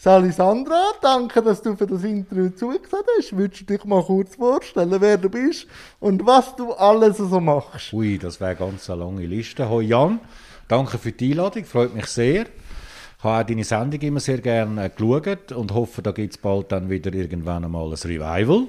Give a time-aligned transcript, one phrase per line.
[0.00, 3.36] Salisandra, danke, dass du für das Interview zugesagt hast.
[3.36, 5.66] Würdest du dich mal kurz vorstellen, wer du bist
[5.98, 7.92] und was du alles so machst?
[7.92, 9.68] Ui, das wäre ganz eine lange Liste.
[9.68, 10.20] Hoi Jan,
[10.68, 12.42] danke für die Einladung, freut mich sehr.
[12.42, 16.70] Ich habe auch deine Sendung immer sehr gerne geschaut und hoffe, da gibt es bald
[16.70, 18.68] dann wieder irgendwann einmal ein Revival.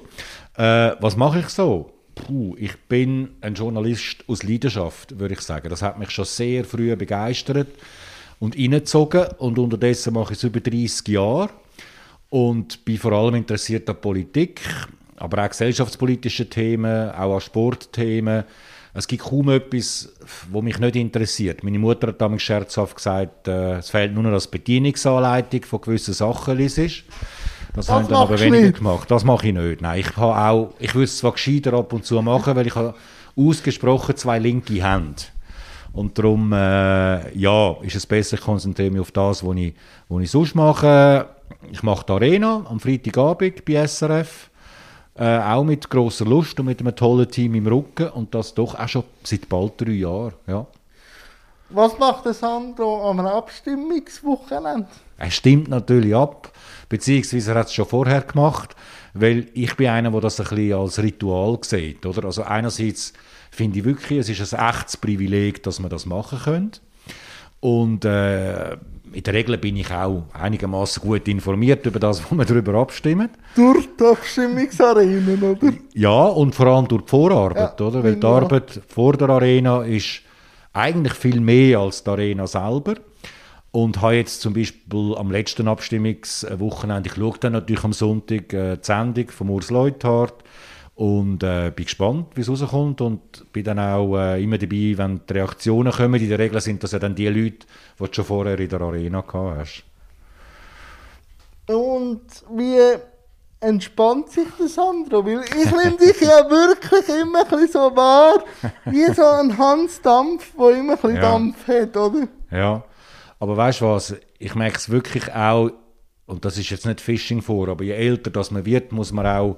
[0.56, 1.92] Äh, was mache ich so?
[2.16, 5.68] Puh, ich bin ein Journalist aus Leidenschaft, würde ich sagen.
[5.68, 7.68] Das hat mich schon sehr früh begeistert
[8.40, 9.28] und reingezogen.
[9.38, 11.50] Und unterdessen mache ich es über 30 Jahre
[12.30, 14.62] und bin vor allem interessiert an Politik,
[15.16, 18.44] aber auch gesellschaftspolitische Themen, auch an Sportthemen.
[18.92, 20.12] Es gibt kaum etwas,
[20.50, 21.62] was mich nicht interessiert.
[21.62, 26.14] Meine Mutter hat damals scherzhaft gesagt, äh, es fehlt nur noch das Bedienungsanleitung von gewissen
[26.14, 26.58] Sachen.
[26.58, 26.78] Ist.
[26.78, 28.78] Das, das habe ich dann aber weniger nicht.
[28.78, 29.08] gemacht.
[29.08, 29.80] Das mache ich nicht.
[29.80, 32.74] Nein, ich habe auch, ich würde es zwar gescheiter ab und zu machen, weil ich
[32.74, 32.94] habe
[33.36, 35.22] ausgesprochen zwei linke Hände.
[35.92, 39.74] Und darum, äh, ja, ist es besser, ich konzentriere mich auf das, was ich,
[40.08, 41.28] was ich sonst mache.
[41.70, 44.50] Ich mache die Arena am Freitagabend bei SRF.
[45.16, 48.08] Äh, auch mit großer Lust und mit einem tollen Team im Rücken.
[48.10, 50.34] Und das doch auch schon seit bald drei Jahren.
[50.46, 50.66] Ja.
[51.70, 54.88] Was macht der Sandro am Abstimmungswochenende?
[55.18, 56.50] Er stimmt natürlich ab,
[56.88, 58.74] beziehungsweise er hat es schon vorher gemacht,
[59.14, 62.04] weil ich bin einer, der das ein bisschen als Ritual sieht.
[62.06, 62.24] Oder?
[62.24, 63.12] Also einerseits
[63.50, 66.80] finde ich wirklich, es ist ein echtes Privileg, dass man das machen könnte.
[67.60, 68.72] Und äh,
[69.12, 73.30] in der Regel bin ich auch einigermaßen gut informiert über das, wo wir darüber abstimmen.
[73.54, 75.72] Durch die Abstimmungsarenen, oder?
[75.94, 78.04] Ja, und vor allem durch die Vorarbeit, ja, oder?
[78.04, 80.22] Weil die Arbeit vor der Arena ist
[80.72, 82.94] eigentlich viel mehr als die Arena selber.
[83.72, 88.76] Und habe jetzt zum Beispiel am letzten Abstimmungswochenende, ich schaue dann natürlich am Sonntag äh,
[88.76, 90.34] die Sendung von Urs Leuthard,
[91.00, 95.22] und äh, bin gespannt, wie es rauskommt und bin dann auch äh, immer dabei, wenn
[95.26, 96.20] die Reaktionen kommen.
[96.20, 97.66] In der Regel sind das ja dann die Leute,
[97.98, 99.84] die du schon vorher in der Arena gehabt hast.
[101.74, 102.20] Und
[102.54, 102.98] wie
[103.60, 105.24] entspannt sich das Sandro?
[105.24, 108.44] Weil ich nehme dich ja wirklich immer ein bisschen so wahr,
[108.84, 111.22] wie so ein Hans Dampf, der immer ein bisschen ja.
[111.22, 112.28] Dampf hat, oder?
[112.50, 112.84] Ja,
[113.38, 115.70] aber weißt du was, ich merke es wirklich auch,
[116.26, 119.26] und das ist jetzt nicht Fishing vor, aber je älter das man wird, muss man
[119.26, 119.56] auch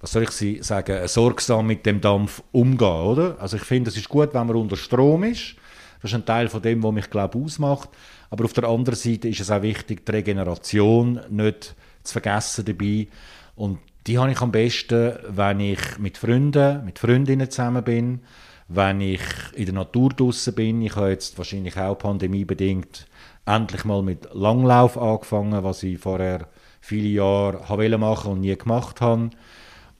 [0.00, 3.36] was soll ich sagen, sorgsam mit dem Dampf umgehen, oder?
[3.40, 5.56] Also ich finde, es ist gut, wenn man unter Strom ist.
[6.02, 7.88] Das ist ein Teil von dem, was mich, glaube ausmacht.
[8.30, 13.08] Aber auf der anderen Seite ist es auch wichtig, die Regeneration nicht zu vergessen dabei.
[13.54, 18.20] Und die habe ich am besten, wenn ich mit Freunden, mit Freundinnen zusammen bin,
[18.68, 19.22] wenn ich
[19.54, 20.82] in der Natur draußen bin.
[20.82, 23.06] Ich habe jetzt wahrscheinlich auch pandemiebedingt
[23.46, 26.48] endlich mal mit Langlauf angefangen, was ich vorher
[26.80, 29.30] viele Jahre machen wollte und nie gemacht habe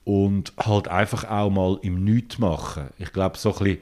[0.07, 2.87] und halt einfach auch mal im Nichts machen.
[2.97, 3.77] Ich glaube, so ein bisschen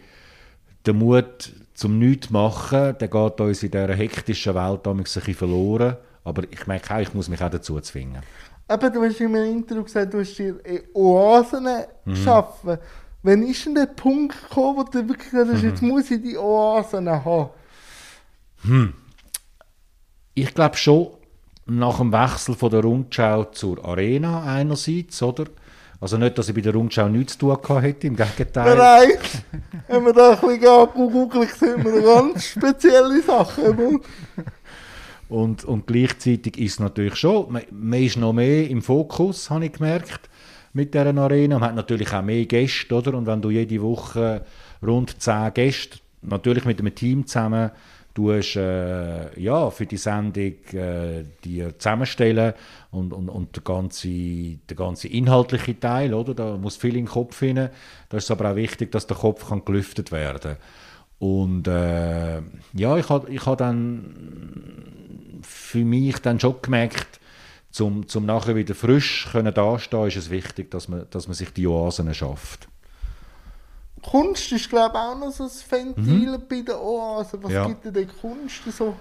[0.88, 5.98] der Mut zum Nichts machen, der geht uns in dieser hektischen Welt ein bisschen verloren.
[6.24, 8.24] Aber ich merke auch, ich muss mich auch dazu zwingen.
[8.68, 10.56] Aber du hast in einem Interview gesagt, du hast dir
[10.96, 11.68] Oasen
[12.06, 12.12] mhm.
[12.12, 12.80] geschaffen.
[13.22, 15.70] Wann ist denn der Punkt gekommen, wo du wirklich gesagt hast, mhm.
[15.70, 17.50] jetzt muss ich die Oasen haben?
[18.64, 18.94] Hm.
[20.34, 21.10] Ich glaube schon,
[21.68, 25.46] nach dem Wechsel von der Rundschau zur Arena einerseits, oder?
[26.06, 28.78] Also nicht, dass ich bei der Rundschau nichts zu tun hätte, im Gegenteil.
[28.78, 29.18] Nein,
[29.88, 34.02] wenn man da ein bisschen googelt, sieht man ganz spezielle Sachen.
[35.30, 39.66] und, und gleichzeitig ist es natürlich schon, man, man ist noch mehr im Fokus, habe
[39.66, 40.30] ich gemerkt,
[40.74, 41.58] mit dieser Arena.
[41.58, 43.16] Man hat natürlich auch mehr Gäste, oder?
[43.16, 44.46] Und wenn du jede Woche
[44.86, 47.72] rund zehn Gäste, natürlich mit einem Team zusammen,
[48.14, 52.54] du hast, äh, ja, für die Sendung äh, dir zusammenstellen
[52.96, 56.34] und, und, und der, ganze, der ganze inhaltliche Teil, oder?
[56.34, 57.70] da muss viel in den Kopf hinein.
[58.10, 60.58] Da ist es aber auch wichtig, dass der Kopf kann gelüftet werden
[61.20, 62.42] Und äh,
[62.74, 67.20] ja, ich habe ich ha dann für mich dann schon gemerkt,
[67.72, 71.52] zum, zum nachher wieder frisch können dastehen, ist es wichtig, dass man, dass man sich
[71.52, 72.70] die Oasen schafft.
[74.02, 76.44] Kunst ist, glaube ich, auch noch so ein Ventil mhm.
[76.48, 77.38] bei der Oase.
[77.42, 77.68] Was ja.
[77.68, 78.96] gibt denn die Kunst so?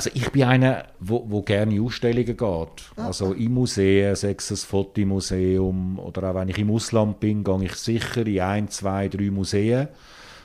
[0.00, 2.38] Also ich bin einer, wo, wo gerne in Ausstellungen geht.
[2.38, 2.68] Ah.
[2.96, 7.64] Also in Museen, sei es ein Fotomuseum oder auch wenn ich im Ausland bin, gehe
[7.64, 9.88] ich sicher in ein, zwei, drei Museen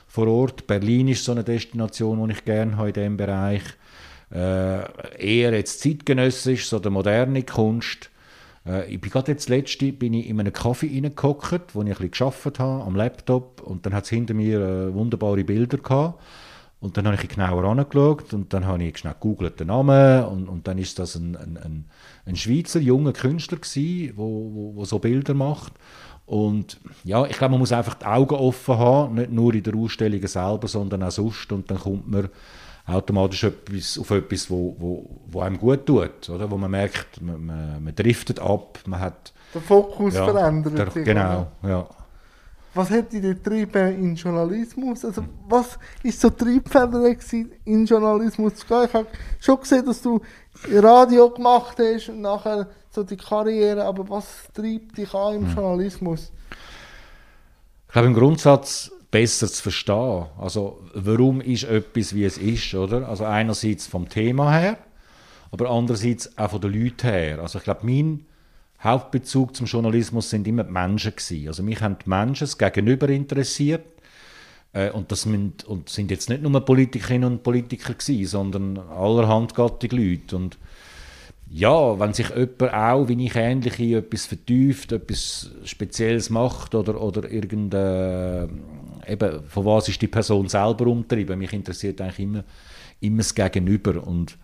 [0.08, 0.66] vor Ort.
[0.66, 3.62] Berlin ist so eine Destination, die ich gerne habe in diesem Bereich.
[4.30, 4.80] Äh,
[5.18, 8.10] eher jetzt zeitgenössisch, so der moderne Kunst.
[8.66, 11.94] Äh, ich bin gerade jetzt letzte bin ich in einen Kaffee reingehockt, wo ich ein
[11.94, 16.20] bisschen gearbeitet habe am Laptop und dann hat es hinter mir äh, wunderbare Bilder gehabt.
[16.86, 20.48] Und dann habe ich genauer angeschaut und dann habe ich schnell gegoogelt den Namen und,
[20.48, 21.84] und dann ist das ein, ein, ein,
[22.26, 25.72] ein Schweizer junger Künstler der wo, wo, wo so Bilder macht.
[26.26, 29.74] Und ja, ich glaube, man muss einfach die Augen offen haben, nicht nur in der
[29.74, 31.50] Ausstellung selber, sondern auch sonst.
[31.50, 32.28] Und dann kommt man
[32.86, 36.48] automatisch etwas, auf etwas, wo, wo, wo einem gut tut, oder?
[36.48, 39.32] Wo man merkt, man, man, man driftet ab, man hat...
[39.52, 41.04] Der Fokus ja, verändert der, sich.
[41.04, 41.84] Genau, ja.
[42.76, 45.04] Was hat dich getrieben in Journalismus?
[45.04, 47.16] Also was ist so Triebfeder
[47.64, 48.84] in Journalismus zu gehen?
[48.84, 49.06] Ich habe
[49.40, 50.20] schon gesehen, dass du
[50.70, 56.30] Radio gemacht hast und nachher so die Karriere, aber was treibt dich an im Journalismus?
[57.86, 60.26] Ich glaube, im Grundsatz besser zu verstehen.
[60.38, 63.08] Also, warum ist etwas, wie es ist, oder?
[63.08, 64.76] Also, einerseits vom Thema her,
[65.50, 67.38] aber andererseits auch von den Leuten her.
[67.40, 68.26] Also, ich glaube, mein
[68.86, 71.48] Hauptbezug zum Journalismus sind immer die Menschen gewesen.
[71.48, 73.84] Also, mich haben die Menschen das Gegenüber interessiert.
[74.72, 80.36] Äh, und das sind, jetzt nicht nur Politikerinnen und Politiker gewesen, sondern allerhand gattige Leute.
[80.36, 80.58] Und
[81.48, 87.30] ja, wenn sich jemand auch, wie ich ähnlich etwas vertieft, etwas Spezielles macht oder, oder
[87.30, 88.62] irgendein,
[89.06, 92.44] eben, von was ist die Person selber umtrieben, mich interessiert eigentlich immer,
[93.00, 94.36] immer das Gegenüber und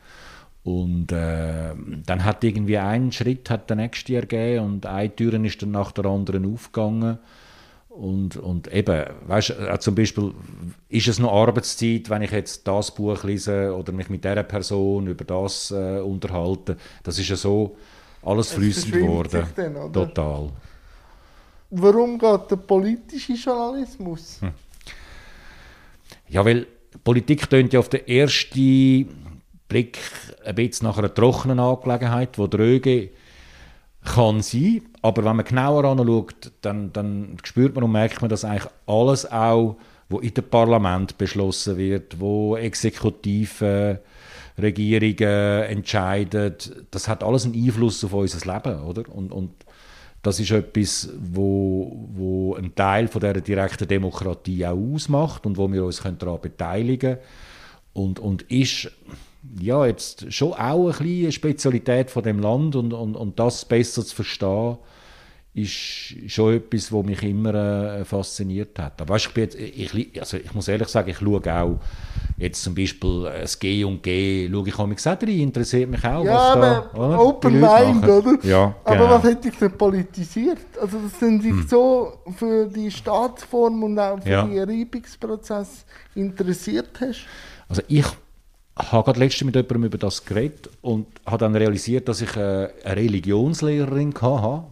[0.64, 1.74] und äh,
[2.06, 5.92] dann hat irgendwie ein Schritt hat der nächste ergeben und eine Tür ist dann nach
[5.92, 7.18] der anderen aufgegangen
[7.92, 10.32] und, und eben, weißt du, zum Beispiel,
[10.88, 15.08] ist es noch Arbeitszeit, wenn ich jetzt das Buch lese oder mich mit dieser Person
[15.08, 16.78] über das äh, unterhalte?
[17.02, 17.76] Das ist ja so
[18.22, 19.46] alles flüssend geworden.
[19.54, 20.48] Dann, Total.
[21.70, 24.40] Warum geht der politische Journalismus?
[24.40, 24.52] Hm.
[26.30, 26.66] Ja, weil
[27.04, 29.21] Politik tönt ja auf den ersten
[29.72, 29.98] Blick
[30.44, 33.08] ein bisschen nach einer trockenen Angelegenheit, wo dröge
[34.04, 38.44] kann sein, aber wenn man genauer anschaut, dann, dann spürt man und merkt man, dass
[38.44, 39.76] eigentlich alles auch,
[40.10, 44.00] was in dem Parlament beschlossen wird, wo Exekutive,
[44.60, 46.54] Regierungen entscheiden,
[46.90, 49.08] das hat alles einen Einfluss auf unser Leben, oder?
[49.08, 49.52] Und, und
[50.20, 55.72] das ist etwas, wo, wo ein Teil von der direkten Demokratie auch ausmacht und wo
[55.72, 57.18] wir uns daran beteiligen können.
[57.94, 58.90] Und, und ist
[59.60, 64.04] ja, jetzt schon auch ein eine Spezialität von dem Land und, und, und das besser
[64.04, 64.78] zu verstehen,
[65.54, 69.02] ist schon etwas, was mich immer äh, fasziniert hat.
[69.02, 71.78] Aber weißt, ich, jetzt, ich, also ich muss ehrlich sagen, ich schaue auch
[72.38, 76.02] jetzt zum Beispiel äh, das G und G, schaue ich auch mich rein, interessiert mich
[76.04, 77.20] auch, ja, was da, oder?
[77.20, 78.38] Open Mind, oder?
[78.42, 79.04] Ja, genau.
[79.04, 80.58] Aber was hätte ich denn politisiert?
[80.80, 81.66] Also das sind sich hm.
[81.68, 84.46] so für die Staatsform und auch für ja.
[84.46, 85.84] den Reibungsprozess
[86.14, 87.26] interessiert hast?
[87.68, 88.06] Also ich
[88.76, 92.68] habe gerade letztens mit jemandem über das geredet und habe dann realisiert, dass ich äh,
[92.84, 94.64] eine Religionslehrerin hatte.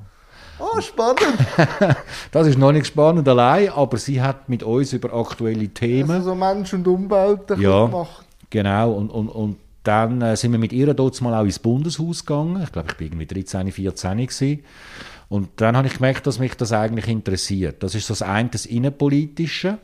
[0.59, 1.39] Oh, spannend!
[2.33, 6.11] das ist noch nicht spannend allein, aber sie hat mit uns über aktuelle Themen...
[6.11, 8.25] Also so Mensch und Umwelt ja, gemacht.
[8.51, 8.93] genau.
[8.93, 12.63] Und, und, und dann äh, sind wir mit ihr dort mal auch ins Bundeshaus gegangen.
[12.63, 14.65] Ich glaube, ich war irgendwie 13, 14 gewesen.
[15.29, 17.83] Und dann habe ich gemerkt, dass mich das eigentlich interessiert.
[17.83, 19.79] Das ist das eine, das Innenpolitische.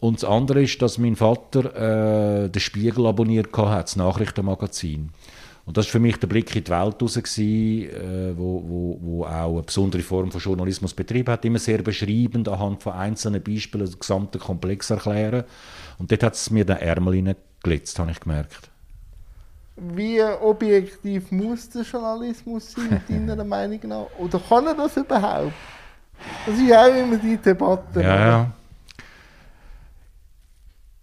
[0.00, 5.10] Und das andere ist, dass mein Vater äh, den Spiegel abonniert hat, das Nachrichtenmagazin.
[5.66, 8.98] Und das war für mich der Blick in die Welt raus, gewesen, äh, wo, wo,
[9.00, 13.42] wo auch eine besondere Form von Journalismus betrieben hat, immer sehr beschreibend, anhand von einzelnen
[13.42, 15.44] Beispielen den gesamten Komplex erklären.
[15.98, 18.70] Und dort hat es mir den Ärmel hineingelitzt, habe ich gemerkt.
[19.76, 24.06] Wie objektiv muss der Journalismus sein, deiner Meinung nach?
[24.18, 25.52] Oder kann er das überhaupt?
[26.46, 28.02] Das ist ja auch immer die Debatte.
[28.02, 28.52] Ja, ja.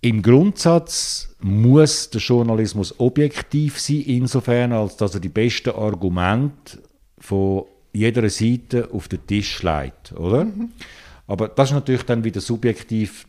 [0.07, 6.79] Im Grundsatz muss der Journalismus objektiv sein, insofern als dass er die besten Argumente
[7.19, 10.45] von jeder Seite auf den Tisch legt, oder?
[10.45, 10.71] Mhm.
[11.27, 13.27] Aber das ist natürlich dann wieder subjektiv,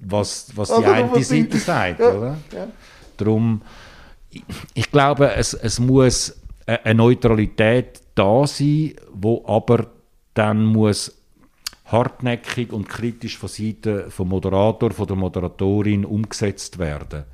[0.00, 2.38] was, was die eine was Seite ich, sagt, ja, oder?
[2.52, 2.66] Ja.
[3.16, 3.62] Darum,
[4.30, 4.42] ich,
[4.74, 9.86] ich glaube, es, es muss eine Neutralität da sein, wo aber
[10.34, 11.17] dann muss
[11.88, 17.24] hartnäckig und kritisch von Seiten vom Moderator, von der Moderatorin umgesetzt werden.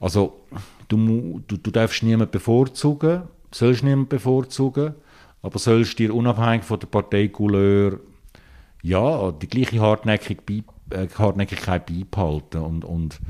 [0.00, 0.40] Also
[0.88, 3.22] du, du, du darfst niemanden bevorzugen,
[3.52, 4.94] sollst niemanden bevorzugen,
[5.42, 8.00] aber sollst dir unabhängig von der Parteicouleur
[8.82, 10.38] ja, die gleiche Hartnäckig,
[10.90, 12.62] äh, Hartnäckigkeit beibehalten.
[12.62, 13.20] Und, und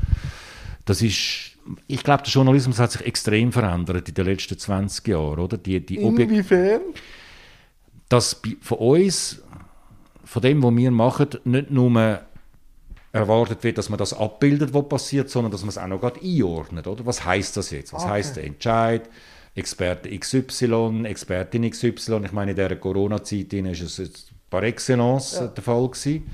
[0.85, 5.39] das ist, ich glaube, der Journalismus hat sich extrem verändert in den letzten 20 Jahren.
[5.39, 5.59] Oder?
[5.59, 6.81] Die, die Inwiefern?
[8.09, 9.43] Dass von uns
[10.31, 12.21] von dem, was wir machen, nicht nur
[13.11, 16.87] erwartet wird, dass man das abbildet, was passiert, sondern dass man es auch noch einordnet.
[16.87, 17.05] Oder?
[17.05, 17.93] Was heißt das jetzt?
[17.93, 18.13] Was okay.
[18.13, 19.11] heißt der Entscheid?
[19.57, 22.21] Experte XY, Expertin XY.
[22.25, 25.49] Ich meine, in dieser Corona-Zeit ist es jetzt par excellence ja.
[25.49, 26.31] der Fall gewesen.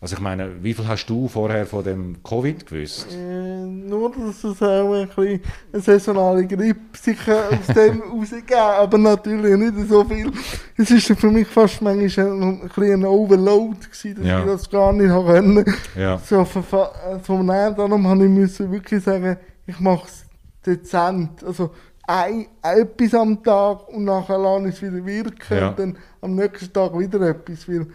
[0.00, 3.06] Also ich meine, wie viel hast du vorher von dem Covid gewusst?
[3.12, 5.40] Äh, nur, dass es auch ein bisschen
[5.72, 10.30] eine saisonale Grippe sich aus dem rausgeben aber natürlich nicht so viel.
[10.76, 14.40] Es war für mich fast manchmal ein, ein, ein Overload gewesen, dass ja.
[14.40, 15.64] ich das gar nicht können.
[15.96, 16.18] Ja.
[16.18, 20.24] So, von, von darum habe ich müssen wirklich sagen, ich mache es
[20.64, 21.42] dezent.
[21.42, 21.70] Also
[22.06, 25.68] ein, etwas am Tag und nachher lasse ich es wieder wirken Ja.
[25.68, 27.68] und dann am nächsten Tag wieder etwas.
[27.68, 27.86] Weil äh,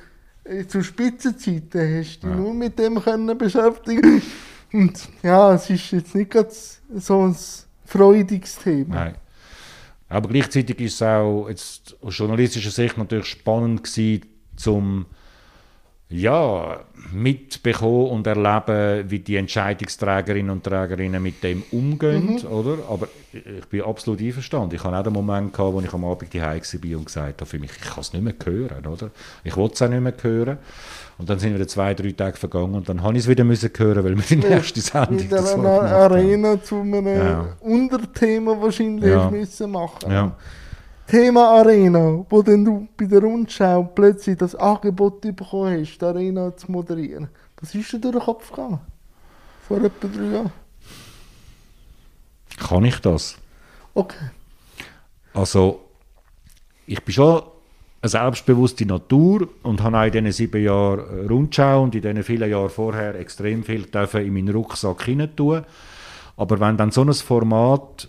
[0.68, 2.36] zu Spitzenzeiten hast du dich Ja.
[2.36, 4.22] nur mit dem können beschäftigen
[4.74, 6.50] Und ja, es ist jetzt nicht gerade
[6.96, 7.36] so ein
[7.86, 8.96] freudiges Thema.
[8.96, 9.16] Nein.
[10.08, 15.06] Aber gleichzeitig ist es auch jetzt aus journalistischer Sicht natürlich spannend gewesen, zum
[16.12, 16.80] ja,
[17.14, 22.78] mitbekommen und erleben, wie die Entscheidungsträgerinnen und Trägerinnen mit dem umgehen, oder?
[22.90, 24.76] Aber ich bin absolut einverstanden.
[24.76, 27.46] Ich hatte auch den Moment, gehabt, wo ich am Abend die war und gesagt habe,
[27.46, 29.10] für mich, ich kann es nicht mehr hören, oder?
[29.44, 30.58] Ich wollte es auch nicht mehr hören.
[31.18, 33.70] Und dann sind wieder zwei, drei Tage vergangen und dann habe ich es wieder müssen
[33.78, 35.66] hören, weil wir die nächste Sendung Mit einer haben.
[35.68, 37.46] Arena zu einem Ja.
[37.60, 39.30] Unterthema wahrscheinlich Ja.
[39.30, 40.12] müssen machen.
[40.12, 40.32] Ja.
[41.12, 46.56] Thema Arena, wo dann du bei der Rundschau plötzlich das Angebot bekommen hast, die Arena
[46.56, 47.28] zu moderieren.
[47.60, 48.80] Was ist dir durch den Kopf gegangen?
[49.68, 50.54] Vor etwa drei Jahren.
[52.58, 53.36] Kann ich das?
[53.94, 54.30] Okay.
[55.34, 55.82] Also,
[56.88, 57.42] ich bin schon
[58.02, 62.50] eine selbstbewusste Natur und habe auch in diesen sieben Jahren Rundschau und in diesen vielen
[62.50, 65.66] Jahren vorher extrem viel in meinen Rucksack hinein tun.
[66.38, 68.08] Aber wenn dann so ein Format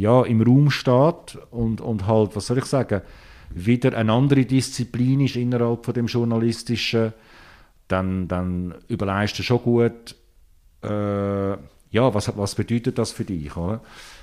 [0.00, 3.02] ja, im Raum steht und, und halt, was soll ich sagen,
[3.50, 7.12] wieder eine andere Disziplin ist innerhalb von dem Journalistischen,
[7.86, 10.14] dann, dann überlegst du schon gut,
[10.82, 13.82] äh, ja, was, was bedeutet das für dich, oder?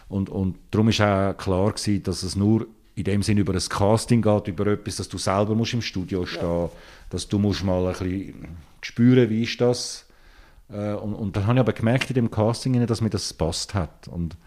[0.09, 2.65] Und, und darum ist auch klar gewesen, dass es nur
[2.95, 6.25] in dem Sinn über ein Casting geht, über etwas, dass du selber musst im Studio
[6.25, 6.69] stehen,
[7.11, 10.07] dass du musst mal ein bisschen spüren, wie ist das.
[10.71, 13.75] Äh, und, und dann habe ich aber gemerkt in dem Casting, dass mir das passt
[13.75, 14.07] hat.
[14.07, 14.37] Und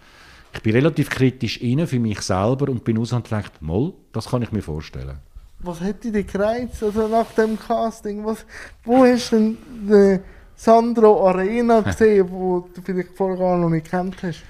[0.52, 4.28] ich bin relativ kritisch inne für mich selber und bin raus und gedacht, moll, das
[4.28, 5.18] kann ich mir vorstellen.
[5.60, 8.24] Was hätte dich gereizt also nach dem Casting?
[8.24, 8.46] Was,
[8.84, 10.20] wo hast du denn den
[10.56, 14.42] Sandro Arena gesehen, wo du vielleicht vorher gar noch nicht kennt hast?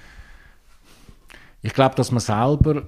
[1.63, 2.85] Ich glaube, dass man selber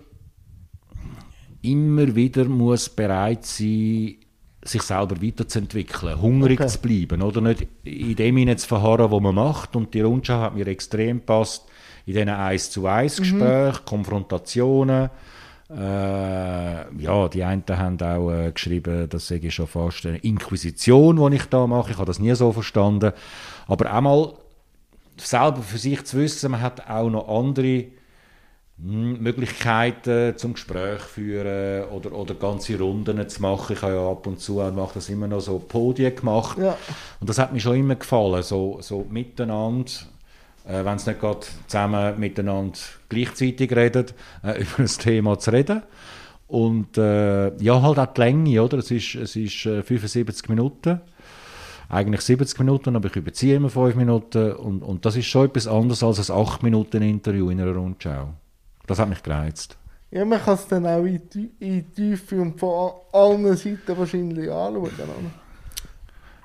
[1.63, 4.17] immer wieder muss bereit sein
[4.65, 6.69] sich selber weiterzuentwickeln, hungrig Okay.
[6.71, 9.75] zu bleiben, oder nicht in dem hinein zu verharren, was man macht.
[9.75, 11.65] Und die Rundschau hat mir extrem gepasst
[12.07, 15.11] in diesen 1 zu 1 Gesprächen, Konfrontationen.
[15.71, 21.37] Äh, ja, die einen haben auch äh, geschrieben, das sei schon fast eine Inquisition, die
[21.37, 21.93] ich da mache.
[21.93, 23.13] Ich habe das nie so verstanden.
[23.67, 24.35] Aber einmal
[25.17, 27.87] selber für sich zu wissen, man hat auch noch andere
[28.79, 33.75] hm, Möglichkeiten zum Gespräch führen oder, oder ganze Runden zu machen.
[33.75, 36.59] Ich habe ja ab und zu auch mache das immer noch so Podien gemacht.
[36.59, 36.77] Ja.
[37.21, 39.91] Und das hat mir schon immer gefallen, so, so miteinander,
[40.67, 42.79] äh, wenn es nicht gerade zusammen miteinander
[43.09, 45.83] gleichzeitig redet, äh, über ein Thema zu reden.
[46.49, 48.79] Und äh, ja, halt auch die Länge, oder?
[48.79, 51.01] Es ist, es ist äh, 75 Minuten.
[51.89, 54.53] Eigentlich 70 Minuten, aber ich überziehe immer 5 Minuten.
[54.53, 58.35] Und, und das ist schon etwas anderes als ein 8 Minuten Interview in einer Rundschau.
[58.87, 59.79] Das hat mich gereizt.
[60.11, 64.51] Ja, man kann es dann auch in die, in Tiefe und von allen Seiten wahrscheinlich
[64.51, 64.77] anschauen.
[64.77, 64.93] Oder?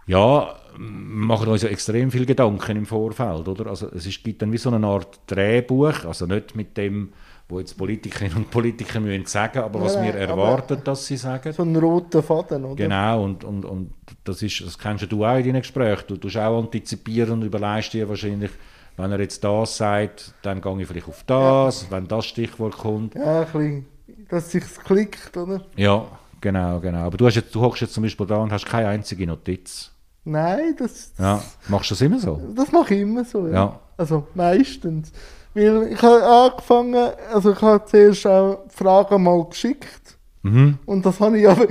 [0.05, 3.67] Ja, machen uns ja extrem viel Gedanken im Vorfeld, oder?
[3.67, 7.13] Also es ist, gibt dann wie so eine Art Drehbuch, also nicht mit dem,
[7.49, 11.53] wo jetzt Politikerinnen und Politiker müssen sagen, aber was wir erwarten, dass sie sagen.
[11.53, 12.75] So einen roten Faden, oder?
[12.75, 13.93] Genau, und, und, und
[14.23, 16.03] das, ist, das kennst ja du auch in deinen Gesprächen.
[16.07, 18.51] Du tust auch antizipieren und überlegst dir wahrscheinlich,
[18.97, 23.15] wenn er jetzt das sagt, dann gehe ich vielleicht auf das, wenn das Stichwort kommt.
[23.15, 23.85] Ja, ein bisschen,
[24.29, 25.63] dass es sich klickt, oder?
[25.75, 26.05] Ja,
[26.41, 26.99] genau, genau.
[26.99, 29.91] Aber du, hast jetzt, du hockst jetzt zum Beispiel da und hast keine einzige Notiz.
[30.31, 32.41] Nein, das, Ja, machst du das immer so?
[32.53, 33.47] das mache ich immer so.
[33.47, 33.53] Ja.
[33.53, 33.79] Ja.
[33.97, 35.11] Also meistens.
[35.53, 40.17] Weil ich habe angefangen, also ich habe zuerst auch Fragen mal geschickt.
[40.43, 40.77] Mhm.
[40.85, 41.65] Und das habe ich aber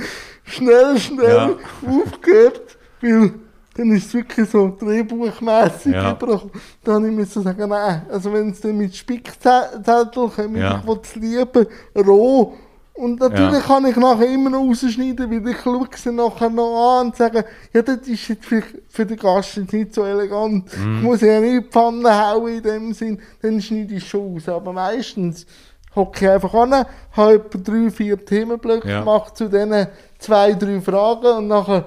[0.44, 1.50] schnell, schnell Ja.
[1.86, 3.32] aufgehört, weil
[3.76, 6.12] dann ist es wirklich so drehbuchmässig Ja.
[6.12, 6.40] überall.
[6.82, 10.80] Dann habe ich sagen, nein, also wenn es dann mit Spickzettel kommt, Ja.
[10.80, 11.66] ich will es lieber
[12.06, 12.54] roh.
[12.96, 13.60] Und natürlich Ja.
[13.60, 17.44] kann ich nachher immer noch rausschneiden, weil ich schaue sie nachher noch an und sage,
[17.72, 20.64] ja, das ist jetzt vielleicht für den Gast jetzt nicht so elegant.
[20.78, 20.96] Mhm.
[20.98, 24.48] Ich muss ja nicht die Pfanne hauen in dem Sinn, dann schneide ich schon aus.
[24.48, 25.46] Aber meistens
[25.94, 29.00] hocke ich einfach an, habe etwa drei, vier Themenblöcke Ja.
[29.00, 29.88] gemacht zu diesen
[30.18, 31.84] zwei, drei Fragen und nachher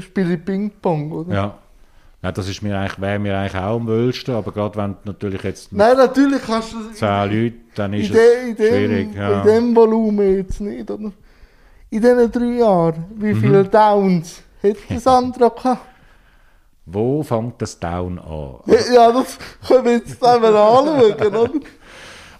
[0.00, 1.34] spiele ich Ping-Pong, oder?
[1.34, 1.58] Ja.
[2.22, 4.98] Ja das ist mir eigentlich, wäre mir eigentlich auch am wohlsten, aber gerade wenn du
[5.04, 7.08] natürlich jetzt Nein, natürlich kannst du das zehn
[7.42, 9.14] Leuten, dann ist in, de, in, es dem, schwierig.
[9.14, 9.40] Ja.
[9.42, 11.12] in dem Volumen jetzt nicht, oder?
[11.92, 13.40] In diesen drei Jahren, wie Mhm.
[13.40, 15.86] viele Downs hat der Sandra gehabt?
[16.86, 18.54] Wo fängt das Down an?
[18.66, 21.50] Ja, ja, das können wir jetzt einmal anschauen, oder?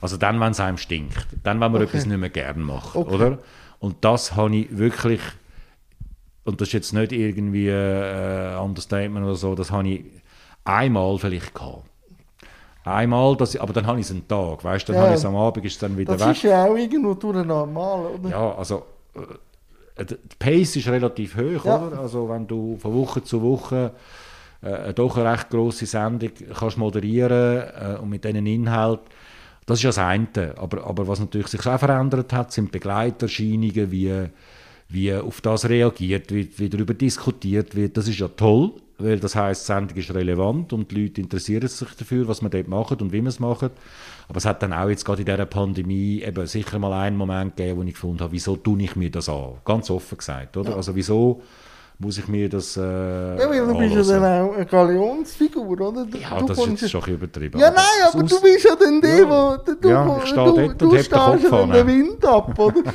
[0.02, 1.26] Also dann, wenn es einem stinkt.
[1.42, 1.90] Dann, wenn man Okay.
[1.90, 3.14] etwas nicht mehr gern macht, Okay.
[3.14, 3.38] oder?
[3.80, 5.20] Und das habe ich wirklich,
[6.44, 10.04] und das ist jetzt nicht irgendwie äh, Understatement oder so, das habe ich
[10.64, 11.84] einmal vielleicht gehabt.
[12.84, 15.04] Einmal, ich, aber dann habe ich es einen Tag, weißt du, dann Ja.
[15.06, 16.36] habe ich es am Abend, ist dann wieder Das weg.
[16.36, 18.30] ist ja auch irgendwo durch normal, oder?
[18.30, 18.84] Ja, also
[19.96, 21.86] äh, die Pace ist relativ hoch, Ja.
[21.86, 21.98] oder?
[22.00, 23.92] Also wenn du von Woche zu Woche
[24.62, 29.00] äh, doch eine recht grosse Sendung kannst moderieren äh, und mit diesen Inhalt,
[29.66, 30.54] das ist ja das eine.
[30.56, 34.26] Aber, aber was natürlich sich auch verändert hat, sind Begleiterscheinungen, wie,
[34.90, 37.96] wie auf das reagiert wird, wie darüber diskutiert wird.
[37.96, 41.68] Das ist ja toll, weil das heißt, die Sendung ist relevant und die Leute interessieren
[41.68, 43.70] sich dafür, was man dort macht und wie man es macht.
[44.28, 47.56] Aber es hat dann auch jetzt gerade in dieser Pandemie eben sicher mal einen Moment
[47.56, 49.54] gegeben, wo ich gefunden habe, wieso tue ich mir das an?
[49.64, 50.76] Ganz offen gesagt, oder?
[50.76, 51.40] Also wieso
[51.98, 56.04] muss ich mir das äh, Ja, weil du bist ja dann auch eine Galionsfigur, oder?
[56.06, 57.60] Du, Ja, du das ist jetzt schon übertrieben.
[57.60, 59.28] Ja, nein, aber Aus- du bist ja dann der, Ja.
[59.28, 61.70] wo du, Ja, ich stehe du, dort du und heb den Kopf ja an.
[61.70, 62.82] den Wind ab, oder?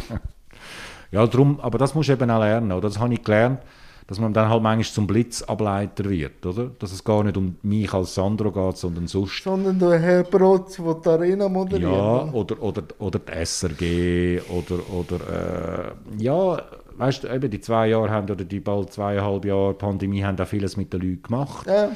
[1.16, 2.90] Ja, drum, aber das musst du eben auch lernen, oder?
[2.90, 3.60] Das habe ich gelernt,
[4.08, 6.72] dass man dann halt manchmal zum Blitzableiter wird, oder?
[6.78, 9.44] Dass es gar nicht um mich als Sandro geht, sondern sonst.
[9.44, 11.92] Sondern der Herr Brotz, der die Arena moderiert.
[11.92, 16.62] Ja, oder, oder, oder die SRG, oder, oder äh, ja,
[16.98, 20.48] weißt du, eben die zwei Jahre haben, oder die bald zweieinhalb Jahre Pandemie haben auch
[20.48, 21.66] vieles mit den Leuten gemacht.
[21.68, 21.92] ja.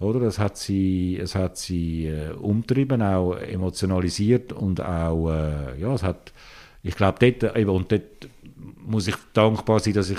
[0.00, 0.22] Oder?
[0.22, 6.02] Es hat sie, es hat sie äh, umtrieben, auch emotionalisiert und auch, äh, ja, es
[6.02, 6.32] hat,
[6.82, 8.30] ich glaube, dort, eben, und dort
[8.76, 10.18] muss ich dankbar sein, dass ich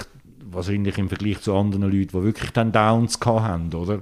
[0.52, 4.02] wahrscheinlich im Vergleich zu anderen Leuten, die wirklich dann Downs haben, oder?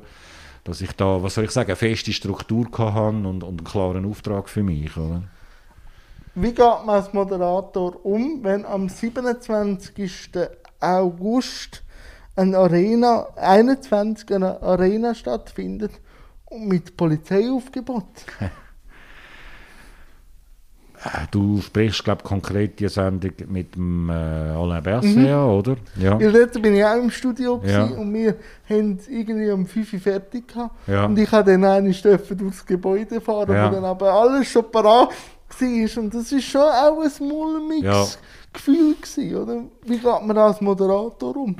[0.64, 4.06] Dass ich da, was soll ich sagen, eine feste Struktur habe und, und einen klaren
[4.06, 5.24] Auftrag für mich, oder?
[6.36, 10.48] Wie geht man als Moderator um, wenn am 27.
[10.80, 11.84] August
[12.36, 15.92] eine Arena, 21 eine Arena stattfindet
[16.46, 18.06] und mit Polizeiaufgebot?
[21.04, 25.76] Äh, Du sprichst, glaube ich, konkret die Sendung mit dem äh, Alain Berset, oder?
[25.98, 26.20] Ja.
[26.20, 27.86] Weil dort bin ich auch im Studio Ja.
[27.86, 28.36] und wir
[28.70, 30.76] haben irgendwie um 5 Uhr fertig gehabt.
[30.88, 31.06] Ja.
[31.06, 33.70] Und ich habe dann eine dürfen durchs Gebäude fahren, Ja.
[33.70, 36.04] wo dann aber alles schon parat war.
[36.04, 38.06] Und das ist schon auch ein mulmiges Ja.
[38.52, 39.64] Gefühl gewesen, oder?
[39.86, 41.56] Wie geht man als Moderator um?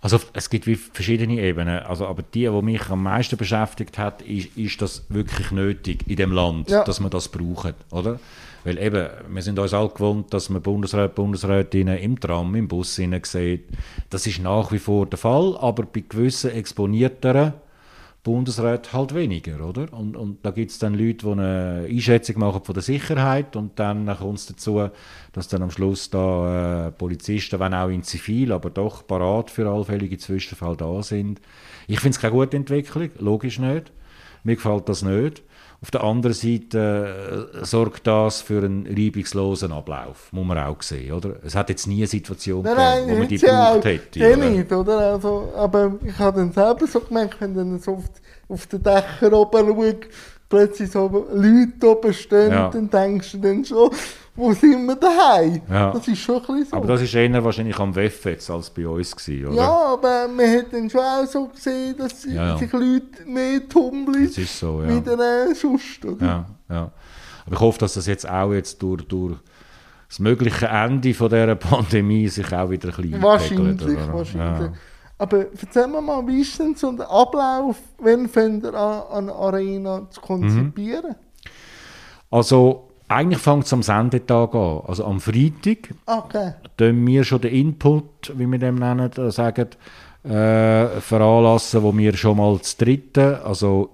[0.00, 1.80] Also es gibt wie verschiedene Ebenen.
[1.80, 6.16] Also, aber die, die mich am meisten beschäftigt hat, ist, ist das wirklich nötig in
[6.16, 6.84] dem Land, Ja.
[6.84, 8.20] dass man das braucht, oder?
[8.64, 12.94] Weil eben, wir sind uns alle gewohnt, dass man Bundesräte, Bundesrätinnen im Tram, im Bus
[12.96, 13.64] sieht.
[14.10, 17.54] Das ist nach wie vor der Fall, aber bei gewissen exponierteren
[18.28, 19.90] Bundesräten halt weniger, oder?
[19.92, 23.78] Und, und da gibt es dann Leute, die eine Einschätzung machen von der Sicherheit und
[23.78, 24.90] dann kommt es dazu,
[25.32, 29.66] dass dann am Schluss da äh, Polizisten, wenn auch in Zivil, aber doch parat für
[29.66, 31.40] allfällige Zwischenfälle da sind.
[31.86, 33.92] Ich finde es keine gute Entwicklung, logisch nicht.
[34.44, 35.42] Mir gefällt das nicht.
[35.80, 41.12] Auf der anderen Seite äh, sorgt das für einen reibungslosen Ablauf, muss man auch sehen,
[41.12, 41.36] oder?
[41.44, 44.18] Es hat jetzt nie eine Situation Nein, gegeben, nein, wo man die gebraucht auch hätte.
[44.18, 44.50] eh oder?
[44.50, 44.98] nicht, oder?
[45.12, 48.04] Also, aber ich habe dann selber so gemerkt, wenn dann so auf,
[48.48, 50.08] auf den Dächern oben schaut,
[50.48, 52.68] plötzlich so Leute oben stehen, Ja.
[52.70, 53.90] dann denkst du dann schon,
[54.34, 55.60] wo sind wir daheim?
[55.68, 55.90] Ja.
[55.92, 56.76] Das ist schon ein bisschen so.
[56.76, 59.56] Aber das ist eher wahrscheinlich am WEF jetzt als bei uns gewesen, oder?
[59.56, 64.26] ja, aber man hat dann schon auch so gesehen, dass Ja, sich Leute mehr tummeln
[64.26, 64.88] Das ist so, ja.
[64.94, 66.24] wie dann äh, sonst, oder?
[66.26, 66.90] Ja, ja.
[67.46, 69.36] Aber ich hoffe, dass das jetzt auch jetzt durch, durch
[70.08, 74.12] das mögliche Ende von dieser Pandemie sich auch wieder ein bisschen Wahrscheinlich, oder?
[74.14, 74.70] wahrscheinlich.
[75.18, 79.32] Aber erzähl mir mal, wie ist denn so der Ablauf, wenn fängt ihr an, eine
[79.32, 81.16] Arena zu konzipieren?
[82.30, 84.82] Also, eigentlich fängt es am Sendetag an.
[84.86, 86.52] Also am Freitag Okay.
[86.76, 89.68] tun wir schon den Input, wie wir dem nennen, äh, sagen,
[90.24, 93.90] äh, veranlassen, wo wir schon mal zu dritten, also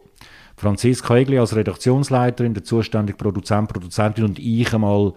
[0.57, 5.13] Franziska Egli als Redaktionsleiterin, der zuständige Produzent, Produzentin und ich einmal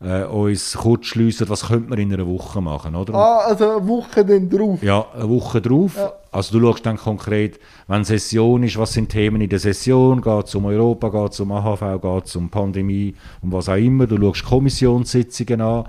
[0.00, 3.14] äh, uns kurz schliessen, was könnte man in einer Woche machen, oder?
[3.14, 4.82] Ah, also eine Woche dann drauf.
[4.82, 5.96] Ja, eine Woche drauf.
[5.96, 6.12] Ja.
[6.30, 10.46] Also du schaust dann konkret, wenn Session ist, was sind Themen in der Session, geht
[10.46, 14.06] es um Europa, geht es um AHV, geht es um Pandemie, um was auch immer.
[14.06, 15.84] Du schaust Kommissionssitzungen an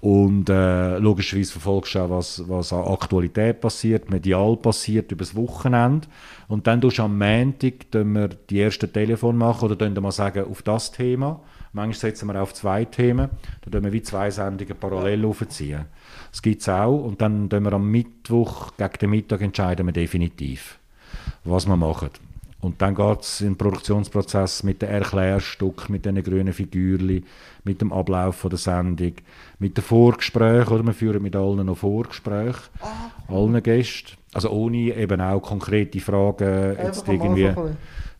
[0.00, 5.34] und äh, logischerweise verfolgst du auch, was, was an Aktualität passiert, medial passiert, über das
[5.34, 6.06] Wochenende.
[6.48, 10.44] Und dann tust du am Montag wir die ersten Telefon machen oder wir mal sagen,
[10.50, 11.40] auf das Thema.
[11.76, 13.28] Manchmal setzen wir auf zwei Themen,
[13.60, 15.84] dann tun wir wie zwei Sendungen parallel aufziehen.
[16.30, 17.04] Das gibt es auch.
[17.04, 20.78] Und dann tun wir am Mittwoch, gegen den Mittag entscheiden wir definitiv,
[21.44, 22.08] was wir machen.
[22.62, 27.26] Und dann geht es den Produktionsprozess mit den Erklärstück, mit den grünen Figürchen,
[27.64, 29.12] mit dem Ablauf von der Sendung,
[29.58, 32.70] mit den Vorgesprächen, oder wir führen mit allen noch Vorgespräche,
[33.28, 34.16] allen Gästen.
[34.32, 37.52] Also ohne eben auch konkrete Fragen jetzt Einfach irgendwie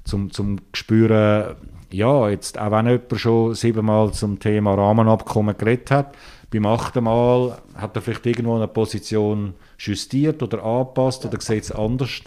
[0.05, 1.57] zum, zum spüren,
[1.91, 6.17] ja, jetzt, auch wenn jemand schon siebenmal zum Thema Rahmenabkommen geredet hat,
[6.51, 11.73] beim achten Mal hat er vielleicht irgendwo eine Position justiert oder angepasst oder sieht es
[11.73, 12.21] anders.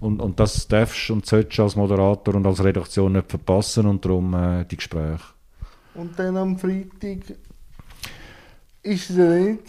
[0.00, 4.34] Und, und das darfst und solltest als Moderator und als Redaktion nicht verpassen und darum
[4.34, 5.24] äh, die Gespräche.
[5.94, 7.36] Und dann am Freitag
[8.82, 9.62] ist es nicht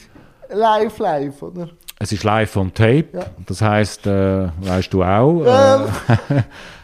[0.49, 1.69] live live, oder?
[1.97, 3.25] Es ist live on tape, Ja.
[3.45, 5.87] das heisst, äh, weißt du auch, Ähm.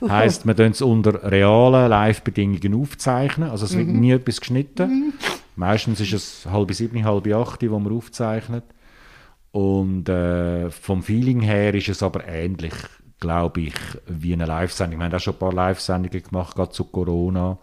[0.01, 5.13] äh, heisst, wir tun es unter realen Live-Bedingungen aufzeichnen, also es wird nie etwas geschnitten.
[5.57, 8.63] Meistens ist es halb sieben, halb acht, wo man aufzeichnet.
[9.51, 12.73] Und äh, vom Feeling her ist es aber ähnlich,
[13.19, 13.73] glaube ich,
[14.07, 14.99] wie eine Live-Sendung.
[15.01, 17.57] Wir haben auch schon ein paar Live-Sendungen gemacht, gerade zu Corona.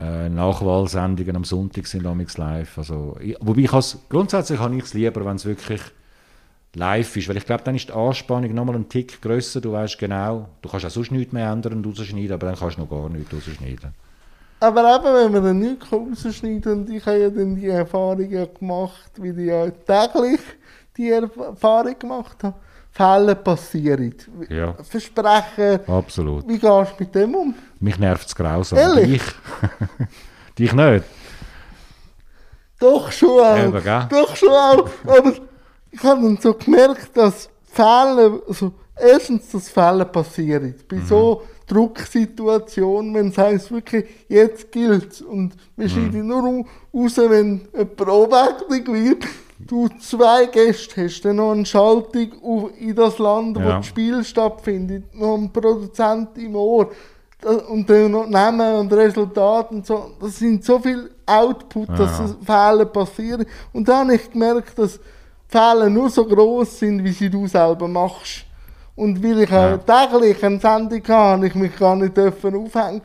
[0.00, 2.78] Äh, Nachwahlsendungen am Sonntag sind amigs live.
[2.78, 5.82] Also, ich, wobei ich has, grundsätzlich habe ich es lieber, wenn es wirklich
[6.74, 9.60] live ist, weil ich glaube, dann ist die Anspannung nochmal einen Tick grösser.
[9.60, 12.78] Du weißt genau, du kannst auch sonst nichts mehr ändern und rausschneiden, aber dann kannst
[12.78, 13.94] du noch gar nichts rausschneiden.
[14.60, 18.46] Aber eben, wenn man dann nichts rausschneiden und ich habe ja dann die Erfahrung ja
[18.46, 20.40] gemacht, wie ich ja täglich
[20.96, 22.54] die Erfahrung gemacht habe,
[22.92, 24.14] Fälle passieren.
[24.50, 24.74] Ja.
[24.82, 26.46] Versprechen, Absolut.
[26.46, 27.54] wie gehst du mit dem um?
[27.80, 28.78] Mich nervt es grausam.
[28.78, 29.22] Ehrlich?
[29.22, 29.34] Dich?
[30.58, 31.04] Dich nicht?
[32.78, 33.56] Doch schon auch.
[33.56, 34.08] Eben, gell?
[34.10, 34.90] Doch schon auch.
[35.06, 35.32] Aber
[35.92, 40.74] ich habe dann so gemerkt, dass Fälle, also erstens, dass Fälle passieren.
[40.88, 41.06] Bei Mhm.
[41.06, 45.90] so Drucksituationen, wenn es heisst wirklich, jetzt gilt Und wir Mhm.
[45.90, 49.24] scheiden nur au- raus, wenn jemand ohnmächtig wird.
[49.58, 53.76] Du zwei Gäste hast, dann noch eine Schaltung auf- in das Land, wo Ja.
[53.76, 56.90] das Spiel stattfindet, noch einen Produzent im Ohr.
[57.68, 60.10] Und dann noch Namen und Resultate und so.
[60.20, 62.24] Das sind so viel Output, dass Ja.
[62.24, 63.46] es Fehler passieren.
[63.72, 64.98] Und dann habe ich gemerkt, dass
[65.52, 68.44] Fehler nur so groß sind, wie sie du selber machst.
[68.94, 69.78] Und weil ich Ja.
[69.78, 73.02] täglich eine Sendung hatte, habe ich mich gar nicht dürfen aufhängen,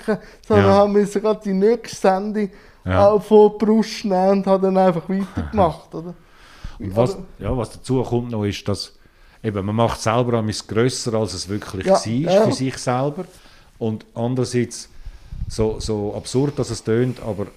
[0.48, 0.74] sondern Ja.
[0.74, 2.50] habe müssen gerade die nächste Sendung
[2.86, 3.20] Ja.
[3.20, 5.94] von die Brust nehmen und habe dann einfach weitergemacht.
[5.94, 6.14] Oder?
[6.80, 8.94] Und was, ja, was dazu kommt noch, ist, dass
[9.44, 12.00] eben, man macht selber einmal grösser, als es wirklich Ja, war
[12.48, 13.26] für sich selber.
[13.80, 14.90] Und andererseits,
[15.48, 17.48] so, so absurd, dass es tönt, aber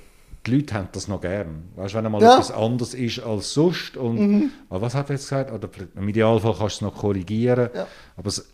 [0.46, 1.64] die Leute haben das noch gern.
[1.76, 2.34] Weißt du, wenn einmal Ja.
[2.34, 3.96] etwas anderes ist als sonst.
[3.96, 5.52] Und, aber was hat er jetzt gesagt?
[5.52, 7.68] Oder im Idealfall kannst du es noch korrigieren.
[7.74, 7.86] Ja.
[8.16, 8.46] Aber es,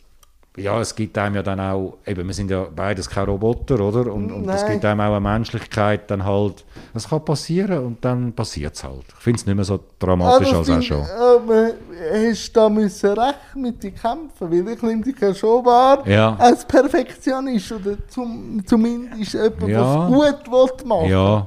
[0.58, 4.10] ja, es gibt einem ja dann auch, eben, wir sind ja beides keine Roboter, oder?
[4.10, 8.32] Und, und es gibt einem auch eine Menschlichkeit, dann halt, das kann passieren und dann
[8.32, 9.04] passiert es halt.
[9.06, 11.02] Ich finde es nicht mehr so dramatisch Ah, als auch schon.
[11.04, 11.72] Aber
[12.10, 16.34] hast da müssen recht mit dir kämpfen, weil ich nehme dich ja schon wahr Ja.
[16.36, 20.06] als Perfektionist oder zum, zumindest jemand, Ja.
[20.08, 21.46] es gut will machen Ja.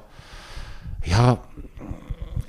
[1.10, 1.40] Ja.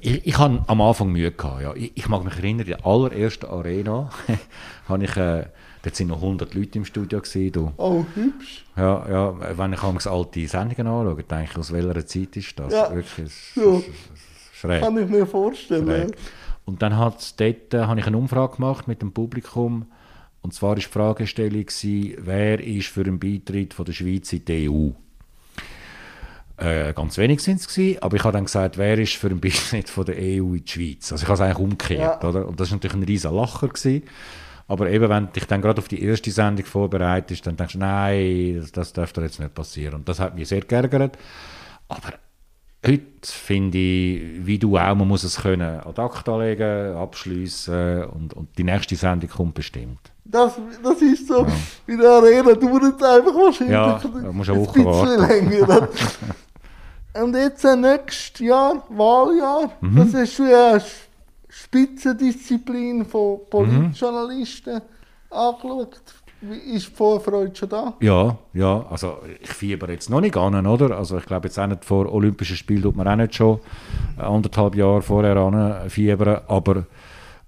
[0.02, 1.30] Ich, ich hatte am Anfang Mühe.
[1.30, 1.74] Gehabt, ja.
[1.74, 4.08] ich, ich mag mich erinnern, in der allerersten Arena
[4.88, 5.44] habe ich, äh,
[5.82, 7.72] dort sind noch 100 Leute im Studio gewesen, du.
[7.76, 8.64] Oh, hübsch.
[8.76, 12.72] Ja, ja, wenn ich manchmal alte Sendungen anschaue, denke ich, aus welcher Zeit ist das?
[12.72, 12.94] Ja.
[12.94, 13.62] Wirklich, Ja.
[13.74, 13.84] es-
[14.58, 14.82] schräg.
[14.82, 15.86] Kann ich mir vorstellen.
[15.86, 16.16] Schräg.
[16.64, 19.86] Und dann dort, äh, habe ich eine Umfrage gemacht mit dem Publikum.
[20.42, 24.44] Und zwar war die Fragestellung, gewesen, wer ist für einen Beitritt von der Schweiz in
[24.46, 24.90] die EU?
[26.60, 29.40] Äh, ganz wenig sind es gewesen, aber ich habe dann gesagt, wer ist für einen
[29.40, 31.10] Beitritt von der EU in die Schweiz?
[31.10, 32.28] Also ich habe es eigentlich umgekehrt, Ja.
[32.28, 32.46] oder?
[32.46, 34.02] Und das war natürlich ein riesen Lacher gewesen.
[34.68, 37.78] Aber eben, wenn du dich dann gerade auf die erste Sendung vorbereitest, dann denkst du,
[37.80, 39.94] nein, das, das darf doch jetzt nicht passieren.
[39.96, 41.16] Und das hat mich sehr geärgert.
[41.88, 42.12] Aber
[42.86, 48.34] heute finde ich, wie du auch, man muss es können ad acta legen, abschliessen und,
[48.34, 49.98] und die nächste Sendung kommt bestimmt.
[50.24, 50.52] Das,
[50.84, 51.44] das ist so,
[51.88, 55.26] bei der Arena dauert es einfach wahrscheinlich Ja, musst eine ein Woche bisschen warten.
[55.50, 55.88] länger.
[57.14, 59.96] Und jetzt äh, nächstes Jahr, Wahljahr, Mhm.
[59.96, 60.80] das ist schon eine
[61.48, 64.80] Spitzendisziplin von Politjournalisten
[65.30, 66.00] angeschaut.
[66.42, 67.94] Wie ist die Vorfreude schon da?
[68.00, 70.96] Ja, ja, also ich fieber jetzt noch nicht an, oder?
[70.96, 73.60] Also ich glaube jetzt auch nicht vor Olympischen Spielen tut man auch nicht schon
[74.16, 76.86] anderthalb Jahre vorher an fiebern, aber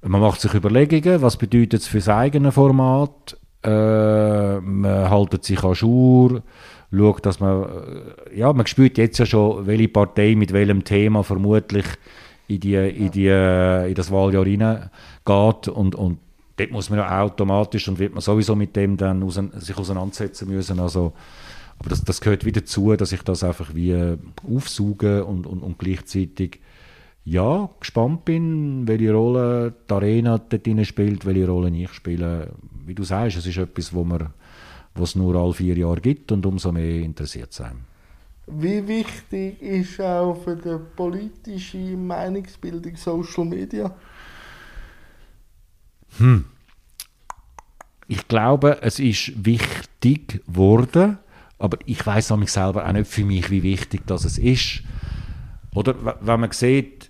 [0.02, 5.62] man macht sich Überlegungen, was bedeutet es für das eigene Format, äh, man haltet sich
[5.64, 6.42] an Schur,
[6.92, 11.22] schaut, dass man, äh, ja, man spürt jetzt ja schon, welche Partei mit welchem Thema
[11.22, 11.86] vermutlich
[12.48, 16.18] in, die, in, die, äh, in das Wahljahr hineingeht und, und
[16.56, 20.48] dort muss man ja automatisch und wird man sowieso mit dem dann ausein- sich auseinandersetzen
[20.48, 20.78] müssen.
[20.80, 21.12] Also,
[21.78, 25.62] aber das, das gehört wieder zu, dass ich das einfach wie äh, aufsauge und, und,
[25.62, 26.60] und gleichzeitig
[27.24, 32.50] ja, gespannt bin, welche Rolle die Arena dort spielt, welche Rolle ich spiele.
[32.84, 34.30] Wie du sagst, es ist etwas, wo man
[34.94, 37.84] was es nur alle vier Jahre gibt und umso mehr interessiert sein.
[38.46, 43.94] Wie wichtig ist auch für die politische Meinungsbildung Social Media?
[48.08, 51.18] Ich glaube, es ist wichtig geworden,
[51.58, 54.82] aber ich weiß nämlich selber auch nicht für mich, wie wichtig das es ist.
[55.74, 57.01] Oder wenn man sieht,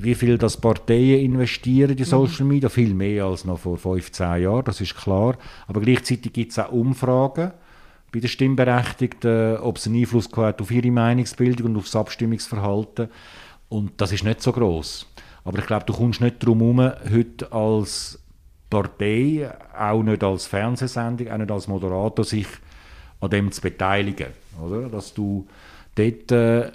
[0.00, 4.64] wie viel das Parteien investieren in Social Media, viel mehr als noch vor 15 Jahren,
[4.64, 5.36] das ist klar.
[5.66, 7.50] Aber gleichzeitig gibt es auch Umfragen
[8.12, 13.08] bei den Stimmberechtigten, ob es einen Einfluss hat auf ihre Meinungsbildung und auf das Abstimmungsverhalten.
[13.68, 15.06] Und das ist nicht so groß.
[15.44, 18.20] Aber ich glaube, du kommst nicht darum herum, heute als
[18.70, 22.46] Partei, auch nicht als Fernsehsendung, auch nicht als Moderator, sich
[23.20, 24.28] an dem zu beteiligen.
[24.62, 24.88] Oder?
[24.88, 25.46] Dass du
[25.94, 26.70] dort, äh,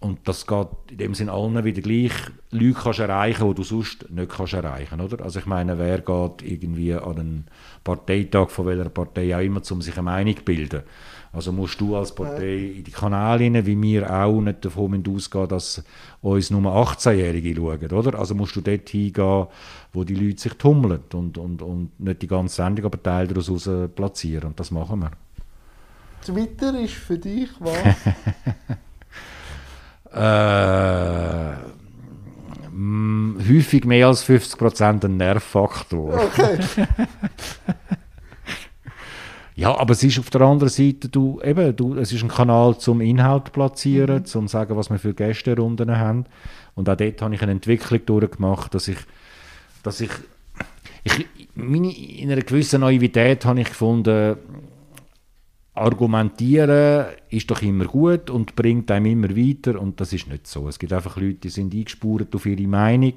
[0.00, 2.12] und das geht in dem Sinne allen wieder gleich,
[2.50, 5.24] Leute kannst erreichen, die du sonst nicht kannst erreichen oder?
[5.24, 7.46] Also ich meine, wer geht irgendwie an einen
[7.82, 10.82] Parteitag von welcher Partei auch immer, um sich eine Meinung zu bilden?
[11.32, 15.48] Also musst du als Partei in die Kanäle rein, wie wir auch nicht davon ausgehen,
[15.48, 15.82] dass
[16.22, 18.18] uns nur 18-Jährige schauen, oder?
[18.18, 19.46] Also musst du dort hingehen,
[19.92, 23.68] wo die Leute sich tummeln und, und, und nicht die ganze Sendung, aber Teile daraus
[23.94, 24.50] platzieren.
[24.50, 25.10] Und das machen wir.
[26.24, 27.76] Twitter ist für dich was?
[30.12, 31.52] äh,
[32.70, 36.14] mh, häufig mehr als 50% ein Nervfaktor.
[36.14, 36.58] Okay.
[39.58, 42.78] Ja, aber es ist auf der anderen Seite, du, eben, du, es ist ein Kanal
[42.78, 44.24] zum Inhalt platzieren, mhm.
[44.24, 46.26] zum sagen, was wir für Gästerunden haben.
[46.76, 48.98] Und auch dort habe ich eine Entwicklung durchgemacht, dass ich,
[49.82, 50.10] dass ich,
[51.02, 54.36] ich meine, in einer gewissen Naivität habe ich gefunden,
[55.78, 60.68] argumentieren ist doch immer gut und bringt einem immer weiter und das ist nicht so.
[60.68, 63.14] Es gibt einfach Leute, die sind eingespurt auf ihre Meinung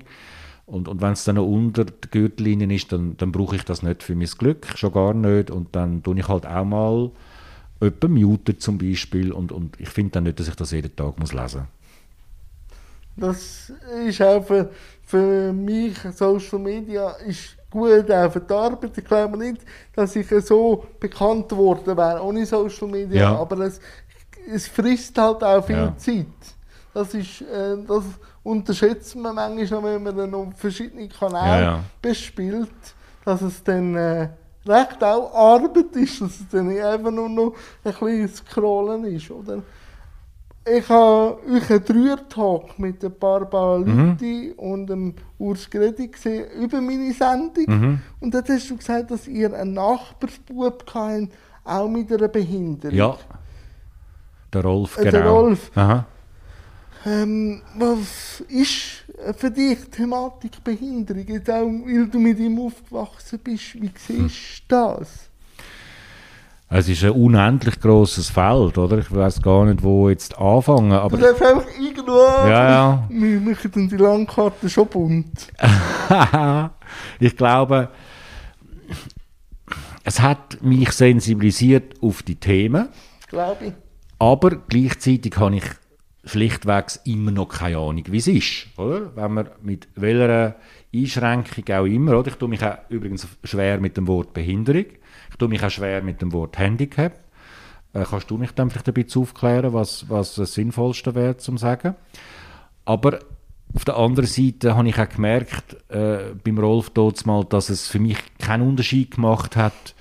[0.71, 4.03] und, und wenn es dann unter der Gürtellinie ist, dann, dann brauche ich das nicht
[4.03, 5.51] für mein Glück, schon gar nicht.
[5.51, 7.11] Und dann tue ich halt auch mal
[7.81, 11.19] jemanden muten zum Beispiel und, und ich finde dann nicht, dass ich das jeden Tag
[11.19, 11.67] muss lesen
[13.17, 13.73] Das
[14.05, 14.71] ist auch für,
[15.03, 18.97] für mich, Social Media ist gut auch für die Arbeit.
[18.97, 19.61] Ich glaube nicht,
[19.95, 23.35] dass ich so bekannt geworden wäre ohne Social Media, ja.
[23.35, 23.79] aber es,
[24.47, 25.97] es frisst halt auch viel ja.
[25.97, 26.27] Zeit.
[26.93, 28.03] Das ist, äh, das
[28.43, 31.83] unterschätzt man manchmal, wenn man dann auf verschiedene Kanäle ja, ja.
[32.01, 32.69] bespielt,
[33.23, 34.29] dass es dann äh,
[34.65, 39.31] recht auch Arbeit ist, dass es dann nicht einfach nur noch ein bisschen Scrollen ist.
[39.31, 39.61] Oder?
[40.63, 44.53] Ich habe euch einen Dreier-Talk mit ein paar Leuten mhm.
[44.57, 47.65] und dem Urs Gredi gesehen über meine Sendung.
[47.67, 48.01] Mhm.
[48.19, 51.29] Und dort hast du gesagt, dass ihr einen Nachbarsbub habt,
[51.63, 52.95] auch mit einer Behinderung.
[52.95, 53.17] Ja.
[54.53, 55.11] Der Rolf, genau.
[55.11, 55.71] Der Rolf.
[55.75, 56.05] Aha.
[57.05, 61.25] Ähm, was ist für dich die Thematik Behinderung?
[61.27, 65.30] Jetzt auch, weil du mit ihm aufgewachsen bist, wie siehst du das?
[66.73, 68.97] Es ist ein unendlich großes Feld, oder?
[68.99, 70.93] Ich weiß gar nicht, wo jetzt anfangen.
[70.93, 73.07] Aber du darfst einfach irgendwo ja, ja.
[73.09, 75.51] Wir machen die Landkarte schon bunt.
[77.19, 77.89] ich glaube,
[80.05, 82.87] es hat mich sensibilisiert auf die Themen.
[83.27, 83.73] Glaube ich.
[84.17, 85.65] Aber gleichzeitig habe ich
[86.23, 88.67] schlichtweg immer noch keine Ahnung, wie es ist.
[88.77, 89.13] Oder?
[89.13, 90.55] Wenn man mit welcher
[90.95, 92.29] Einschränkung auch immer, oder?
[92.29, 94.85] ich tue mich auch übrigens schwer mit dem Wort Behinderung,
[95.41, 97.19] tue mich auch schwer mit dem Wort Handicap.
[97.93, 101.57] Äh, kannst du mich dann vielleicht ein bisschen aufklären, was, was das Sinnvollste wäre, zum
[101.57, 101.95] sagen?
[102.85, 103.19] Aber
[103.73, 107.87] auf der anderen Seite habe ich auch gemerkt, äh, beim Rolf dort mal, dass es
[107.87, 109.95] für mich keinen Unterschied gemacht hat,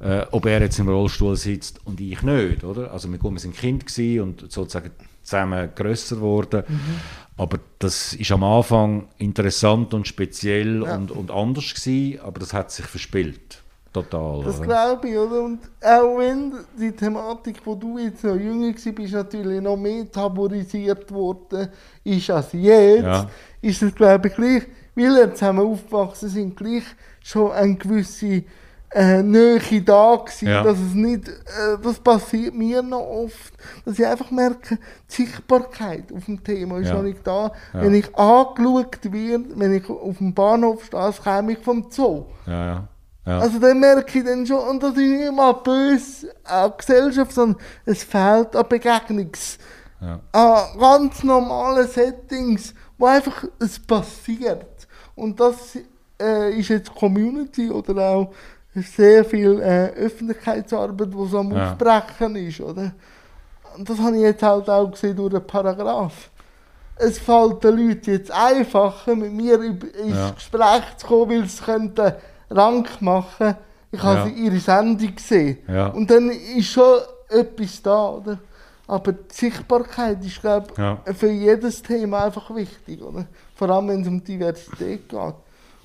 [0.00, 2.92] äh, ob er jetzt im Rollstuhl sitzt und ich nicht, oder?
[2.92, 3.84] Also wir, wir sind Kind
[4.20, 4.90] und sozusagen
[5.22, 6.64] zusammen grösser geworden.
[6.68, 7.00] Mhm.
[7.36, 10.94] Aber das ist am Anfang interessant und speziell ja.
[10.94, 13.63] und, und anders gewesen, aber das hat sich verspielt.
[13.94, 14.42] Total.
[14.42, 15.42] Das glaube ich, oder?
[15.42, 21.12] Und auch wenn die Thematik, wo du jetzt noch jünger bist, natürlich noch mehr tabuisiert
[21.12, 21.68] worden
[22.02, 23.30] ist als jetzt, ja.
[23.62, 24.64] ist es, glaube ich, gleich,
[24.96, 26.82] weil wir zusammen aufgewachsen sind, gleich
[27.22, 28.42] schon eine gewisse
[28.90, 30.64] äh, Nähe da gewesen, ja.
[30.64, 33.54] dass es nicht, äh, das passiert mir noch oft,
[33.84, 34.76] dass ich einfach merke,
[35.08, 36.94] die Sichtbarkeit auf dem Thema ist ja.
[36.94, 37.52] noch nicht da.
[37.72, 37.80] Ja.
[37.80, 42.24] Wenn ich angeschaut werde, wenn ich auf dem Bahnhof stehe, komme ich vom Zoo.
[42.44, 42.88] Ja,
[43.24, 47.60] also dann merke ich dann schon, und das ist nicht mal böse an Gesellschaft, sondern
[47.86, 49.58] es fehlt an Begegnungs,
[50.32, 54.86] an ganz normalen Settings, wo einfach es passiert.
[55.14, 55.78] Und das
[56.20, 58.34] äh, ist jetzt Community oder auch
[58.74, 61.72] sehr viel äh, Öffentlichkeitsarbeit, die so am ja.
[61.72, 62.92] Aufbrechen ist, oder?
[63.76, 66.30] Und das habe ich jetzt halt auch gesehen durch den Paragraph.
[66.96, 70.30] Es fällt den Leuten jetzt einfacher, mit mir ins ja.
[70.30, 72.12] Gespräch zu kommen, weil sie könnten
[72.50, 73.56] Rank machen
[73.90, 74.36] Ich habe ja.
[74.36, 75.58] ihre Sendung gesehen.
[75.68, 75.88] Ja.
[75.88, 78.38] Und dann ist schon etwas da, oder?
[78.86, 81.00] Aber die Sichtbarkeit ist, glaube ich, ja.
[81.14, 83.26] für jedes Thema einfach wichtig, oder?
[83.54, 85.34] Vor allem, wenn es um Diversität geht.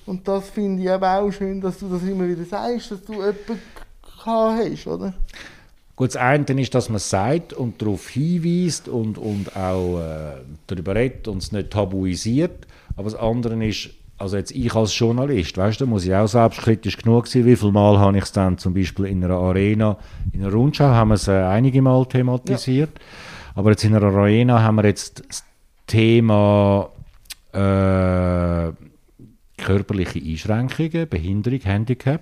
[0.05, 3.13] Und das finde ich aber auch schön, dass du das immer wieder sagst, dass du
[3.13, 3.61] jemanden
[4.25, 5.13] hast, oder?
[5.95, 10.41] Gut, das eine ist, dass man es sagt und darauf hinweist und, und auch äh,
[10.67, 12.67] darüber redet und es nicht tabuisiert.
[12.95, 16.97] Aber das andere ist, also jetzt ich als Journalist, weißt du, muss ich auch selbstkritisch
[16.97, 17.45] genug sein.
[17.45, 19.97] Wie viel Mal habe ich es dann zum Beispiel in einer Arena,
[20.33, 22.91] in einer Rundschau haben wir es äh, einige Mal thematisiert.
[22.93, 23.05] Ja.
[23.55, 25.43] Aber jetzt in einer Arena haben wir jetzt das
[25.87, 26.89] Thema
[27.53, 28.71] äh,
[29.57, 32.21] körperliche Einschränkungen, Behinderung, Handicap.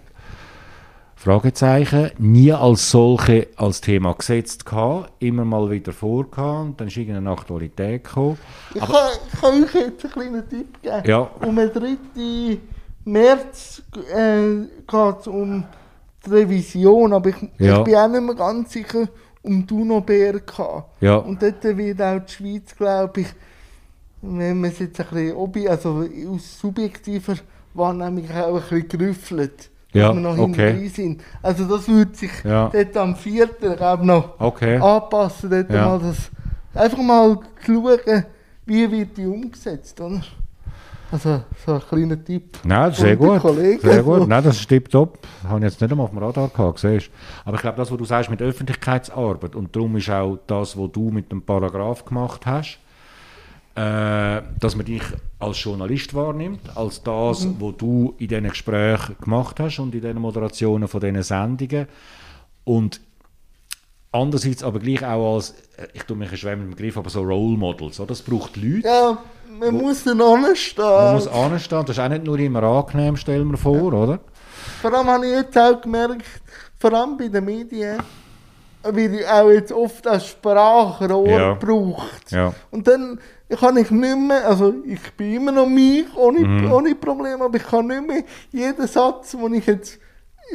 [1.17, 7.32] Fragezeichen, nie als solche als Thema gesetzt gehabt, immer mal wieder und dann ist irgendeine
[7.32, 8.38] Aktualität gekommen.
[8.75, 11.01] Ich kann, ich kann euch jetzt einen kleinen Tipp geben.
[11.06, 11.19] Ja.
[11.43, 12.58] Um den 3.
[13.06, 13.82] März
[14.13, 15.63] äh, geht es um
[16.23, 17.80] die Revision, aber ich, Ja.
[17.80, 19.08] ich bin auch nicht mehr ganz sicher
[19.41, 20.86] um die UNO-BRK.
[21.01, 21.15] Ja.
[21.15, 23.27] Und dort wird auch die Schweiz, glaube ich,
[24.21, 25.08] wenn man es jetzt ein
[25.51, 27.36] bisschen also aus subjektiver
[27.73, 29.69] Wahrnehmung auch ein bisschen gerüffelt.
[29.98, 30.74] Ja, dass wir noch okay.
[30.74, 31.24] hinten sind.
[31.42, 32.70] Also das würde sich Ja.
[32.74, 33.48] dort am 4.
[33.48, 34.78] glaube noch Okay.
[34.78, 35.86] anpassen, dort Ja.
[35.88, 36.30] mal das,
[36.74, 38.26] einfach mal schauen,
[38.66, 40.22] wie wird die umgesetzt, oder?
[41.10, 42.58] Also so ein kleiner Tipp.
[42.66, 43.40] Nein, sehr gut.
[43.40, 43.80] Kollegen.
[43.80, 44.28] Sehr gut.
[44.28, 45.20] Nein, das ist tipptopp.
[45.42, 47.10] Das habe ich jetzt nicht einmal auf dem Radar gehabt, siehst.
[47.46, 50.92] Aber ich glaube, das, was du sagst mit Öffentlichkeitsarbeit, und darum ist auch das, was
[50.92, 52.80] du mit dem Paragraph gemacht hast,
[53.76, 55.02] äh, dass man dich
[55.39, 57.56] als Journalist wahrnimmt, als das, Mhm.
[57.60, 61.88] was du in diesen Gesprächen gemacht hast und in diesen Moderationen von diesen Sendungen.
[62.63, 63.00] Und
[64.12, 67.21] andererseits aber gleich auch als, äh, ich tue mich schwer mit dem Begriff, aber so
[67.21, 68.00] Role Models.
[68.00, 68.08] Oder?
[68.10, 68.88] Das braucht Leute.
[68.88, 69.17] Ja,
[69.60, 70.84] man muss dann anstehen.
[70.84, 71.82] Man muss anstehen.
[71.86, 74.19] Das ist auch nicht nur immer angenehm, stellen wir vor, oder?
[74.82, 76.23] Vor allem habe ich jetzt auch gemerkt,
[76.80, 77.97] vor allem bei den Medien,
[78.95, 81.54] wird auch jetzt oft als Sprachrohr Ja.
[81.54, 82.32] gebraucht.
[82.32, 82.54] Ja.
[82.71, 83.19] Und dann
[83.60, 86.71] kann ich nicht mehr, also ich bin immer noch mich, ohne, Mhm.
[86.71, 90.00] ohne Probleme, aber ich kann nicht mehr jeden Satz, den ich jetzt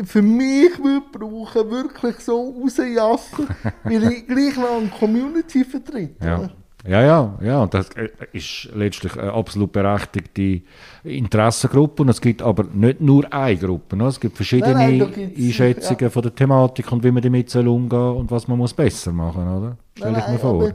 [0.04, 3.46] für mich würde brauchen, wirklich so rausjassen,
[3.84, 6.14] weil ich gleich noch eine Community vertrete.
[6.24, 6.50] Ja.
[6.84, 10.62] Ja, ja, ja, und das äh, ist letztlich eine absolut berechtigte
[11.04, 12.02] Interessengruppe.
[12.02, 13.96] Und es gibt aber nicht nur eine Gruppe.
[13.96, 14.06] ne?
[14.06, 18.16] Es gibt verschiedene Nein, nein, Einschätzungen von der Thematik und wie man damit soll umgehen
[18.16, 19.76] und was man muss besser machen oder?
[19.96, 20.62] Stell ich mir vor.
[20.62, 20.74] Aber,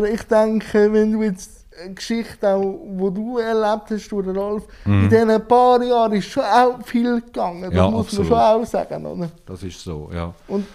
[0.00, 4.62] aber ich denke, wenn du jetzt eine Geschichte, auch, wo du erlebt hast, du, Rolf,
[4.86, 7.62] in diesen paar Jahren ist schon auch viel gegangen.
[7.62, 7.76] Das Mhm.
[7.76, 8.30] Ja, muss absolut.
[8.30, 9.06] man schon auch sagen.
[9.06, 9.30] Oder?
[9.44, 10.32] Das ist so, ja.
[10.48, 10.66] Und,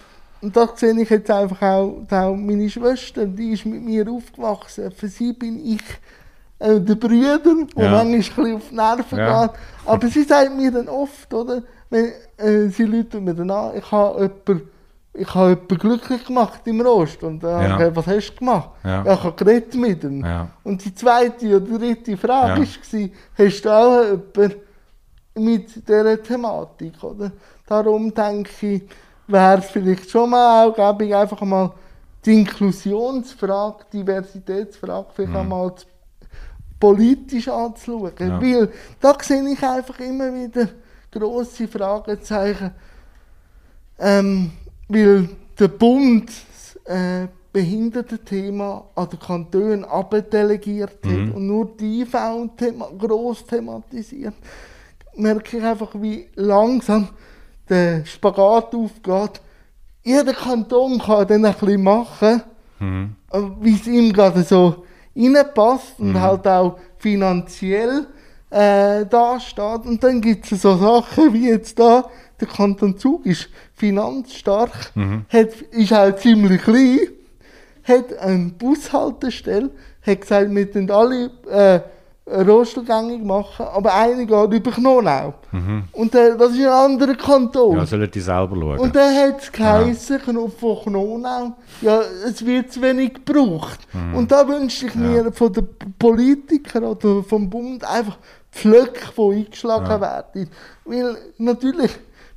[0.42, 4.90] und da sehe ich jetzt einfach auch, auch meine Schwester, die ist mit mir aufgewachsen.
[4.92, 5.82] Für sie bin ich
[6.58, 8.04] äh, der Brüder, der Ja.
[8.04, 9.46] manchmal ein auf die Nerven Ja.
[9.46, 9.56] geht.
[9.86, 11.62] Aber sie sagt mir dann oft, oder?
[11.88, 14.68] Wenn, äh, sie läutet mir dann an, ich habe jemanden,
[15.12, 17.22] ich habe jemanden glücklich gemacht im Rost.
[17.22, 17.88] Und dann Ja.
[17.88, 18.70] ich, was hast du gemacht?
[18.84, 19.02] Ja.
[19.02, 20.24] ich habe geredet mit ihm.
[20.24, 20.48] Ja.
[20.62, 22.66] Und die zweite oder dritte Frage Ja.
[22.66, 23.10] war,
[23.46, 24.02] hast du auch
[24.36, 24.54] jemanden
[25.36, 27.32] mit dieser Thematik, oder?
[27.66, 28.82] Darum denke ich,
[29.30, 31.72] wäre es vielleicht schon mal auch gäbe einfach mal
[32.24, 35.38] die Inklusionsfrage, Diversitätsfrage vielleicht Mhm.
[35.40, 35.72] einmal
[36.78, 38.12] politisch anzuschauen.
[38.18, 38.40] Ja.
[38.40, 40.68] Weil da sehe ich einfach immer wieder
[41.10, 42.72] grosse Fragezeichen.
[43.98, 44.52] Ähm,
[44.88, 51.28] weil der Bund das äh, Behindertenthema an den Kantonen abdelegiert Mhm.
[51.28, 52.12] hat und nur die IV
[52.56, 54.34] thema gross thematisiert,
[55.16, 57.08] merke ich einfach, wie langsam
[57.70, 59.40] der Spagat aufgeht.
[60.02, 62.42] Jeder Kanton kann dann ein bisschen machen,
[62.78, 63.14] Mhm.
[63.32, 68.06] äh, wie es ihm gerade so reinpasst und halt auch finanziell
[68.50, 69.84] äh, dasteht.
[69.86, 72.04] Und dann gibt es so Sachen wie jetzt da,
[72.40, 74.92] der Kanton Zug ist finanzstark,
[75.28, 77.00] hat, ist auch ziemlich klein,
[77.84, 79.70] hat eine Bushaltestelle,
[80.06, 81.80] hat gesagt, wir tun alle äh,
[82.30, 85.34] Rollstuhlgängig machen, aber eine geht über Knonau.
[85.92, 87.76] Und äh, das ist ein anderer Kanton.
[87.76, 88.78] Ja, sollen die selber schauen.
[88.78, 93.80] Und dann hat es geheißen, Knopf von Knonau, ja, es wird zu wenig gebraucht.
[93.92, 94.14] Mhm.
[94.14, 98.16] Und da wünschte ich mir von den Politikern oder vom Bund einfach
[98.52, 100.50] Pflöcke, die eingeschlagen werden.
[100.84, 101.90] Weil natürlich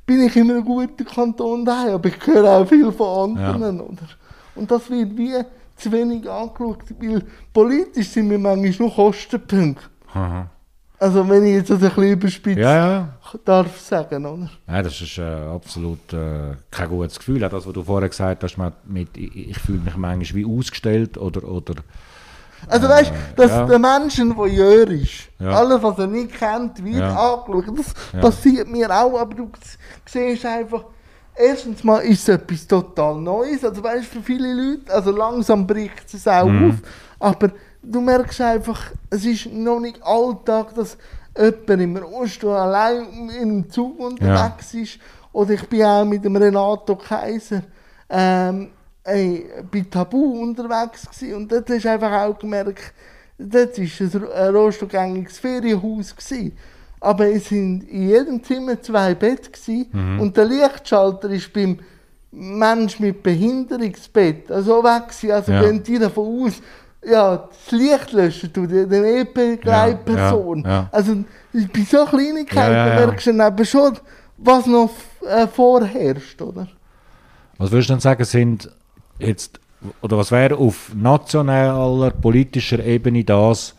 [0.06, 3.80] bin ich in einem guten Kanton daheim, aber ich höre auch viel von anderen.
[3.80, 4.08] Oder?
[4.54, 5.32] Und das wird wie
[5.76, 9.84] zu wenig angeschaut, weil politisch sind wir manchmal nur Kostenpunkte.
[10.12, 10.48] Aha.
[11.00, 13.08] Also wenn ich jetzt das ein bisschen überspitzt Ja, ja.
[13.44, 14.48] darf sagen, oder?
[14.66, 17.44] Nein, das ist äh, absolut äh, kein gutes Gefühl.
[17.44, 20.46] Auch das, was du vorher gesagt hast, mit, mit, ich, ich fühle mich manchmal wie
[20.46, 21.74] ausgestellt oder, oder
[22.68, 23.66] Also weißt du, dass ja.
[23.66, 25.28] der Mensch ein Voyeur ist.
[25.40, 25.50] Ja.
[25.50, 27.34] Alles, was er nicht kennt, wird Ja.
[27.34, 27.76] angeschaut.
[27.76, 28.20] Das Ja.
[28.20, 29.50] passiert mir auch, aber du
[30.06, 30.84] siehst einfach,
[31.36, 33.64] erstens mal ist es etwas total Neues.
[33.64, 36.70] Also weißt für viele Leute, also langsam bricht es auch Mhm.
[36.70, 36.76] auf,
[37.18, 40.96] aber du merkst einfach, es ist noch nicht Alltag, dass
[41.36, 44.98] jemand im Rollstuhl allein in einem Zug unterwegs ist.
[45.32, 47.62] Oder ich bin auch mit dem Renato Kaiser
[48.08, 48.70] ähm,
[49.02, 51.34] ey, bei Tabu unterwegs gewesen.
[51.34, 52.92] und dort hast du einfach auch gemerkt,
[53.36, 56.14] dort war ein rollstuhlgängiges Ferienhaus.
[56.14, 56.56] Gewesen.
[57.04, 60.20] Aber es sind in jedem Zimmer zwei Betten gewesen, Mhm.
[60.20, 61.78] und der Lichtschalter ist beim
[62.32, 65.30] Mensch mit Behinderungsbett also weg gewesen.
[65.32, 65.62] Also Ja.
[65.62, 66.54] wenn die davon aus
[67.06, 70.62] ja, das Licht löschen tut, den EP-Begleitperson.
[70.64, 70.88] Ja, ja.
[70.90, 71.16] Also
[71.52, 73.06] bei so Kleinigkeiten ja, ja.
[73.06, 73.98] merkst du dann eben schon,
[74.38, 74.90] was noch
[75.28, 76.66] äh, vorherrscht, oder?
[77.58, 78.70] Was würdest du denn sagen, sind
[79.18, 79.60] jetzt,
[80.00, 83.74] oder was wäre auf nationaler, politischer Ebene das,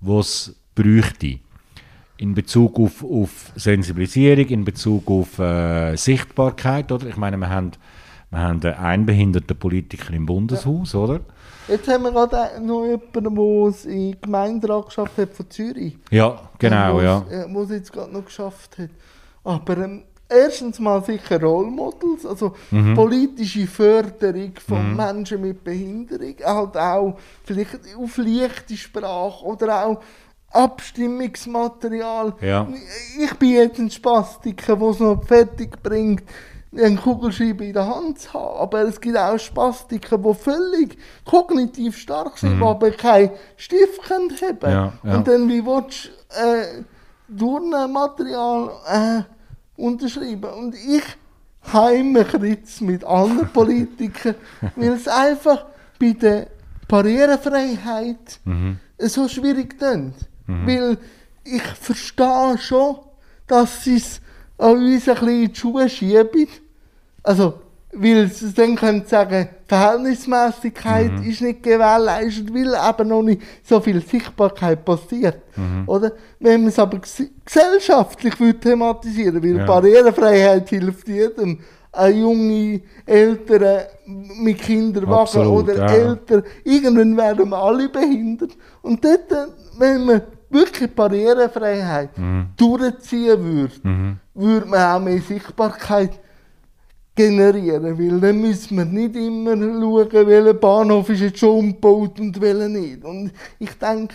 [0.00, 1.40] was es bräuchte?
[2.20, 7.06] In Bezug auf, auf Sensibilisierung, in Bezug auf äh, Sichtbarkeit, oder?
[7.06, 7.70] Ich meine, wir haben,
[8.30, 11.20] wir haben einen einbehinderten Politiker im Bundeshaus, oder?
[11.66, 15.96] Jetzt haben wir gerade noch jemanden, der es in den Gemeinderat geschafft hat von Zürich.
[16.10, 17.24] Ja, genau, Wo's- ja.
[17.30, 18.90] äh, Wo es jetzt gerade noch geschafft hat.
[19.44, 22.94] Aber ähm, erstens mal sicher Role Models, also Mhm.
[22.96, 30.00] politische Förderung von Menschen mit Behinderung, halt auch vielleicht auf leichte Sprache oder auch
[30.50, 32.34] Abstimmungsmaterial.
[32.40, 32.68] Ja.
[33.18, 36.24] Ich bin jetzt ein Spastiker, der es noch fertig bringt,
[36.76, 38.58] einen Kugelschreiber in der Hand zu haben.
[38.58, 44.30] Aber es gibt auch Spastiker, die völlig kognitiv stark sind, die aber keinen Stift können
[44.30, 44.70] haben Mhm.
[44.70, 45.16] Ja, ja.
[45.16, 46.84] Und dann, wie willst du äh,
[47.36, 49.22] Turnmaterial äh,
[49.82, 50.50] unterschreiben?
[50.50, 51.02] Und ich
[51.72, 54.36] heime Kritz mit anderen Politikern,
[54.76, 55.66] weil es einfach
[55.98, 56.46] bei der
[56.88, 58.40] Barrierefreiheit
[58.98, 59.78] so schwierig
[60.64, 60.66] klingt.
[60.66, 60.98] Weil
[61.44, 62.96] ich verstehe schon,
[63.46, 64.20] dass sie es
[64.58, 66.48] an uns ein bisschen in die Schuhe schieben.
[67.22, 67.54] Also,
[67.92, 74.00] weil sie dann können sagen, Verhältnismäßigkeit ist nicht gewährleistet, weil eben noch nicht so viel
[74.00, 75.38] Sichtbarkeit passiert.
[75.86, 76.12] Oder?
[76.38, 79.66] Wenn man es aber ges gesellschaftlich thematisieren weil Ja.
[79.66, 81.58] Barrierefreiheit hilft jedem.
[81.92, 85.86] Ein junge Eltern mit Kinderwagen Absolut, oder ja.
[85.92, 88.56] Eltern, irgendwann werden wir alle behindert.
[88.82, 89.46] Und dort, äh,
[89.76, 92.46] wenn man wirklich Barrierefreiheit Mhm.
[92.56, 96.10] durchziehen würde, würde man auch mehr Sichtbarkeit
[97.14, 102.40] generieren, weil dann müssen wir nicht immer schauen, welcher Bahnhof ist jetzt schon umgebaut und
[102.40, 103.04] welcher nicht.
[103.04, 104.14] Und ich denke,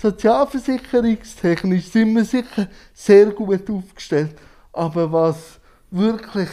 [0.00, 4.34] sozialversicherungstechnisch sind wir sicher sehr gut aufgestellt,
[4.72, 5.58] aber was
[5.90, 6.48] wirklich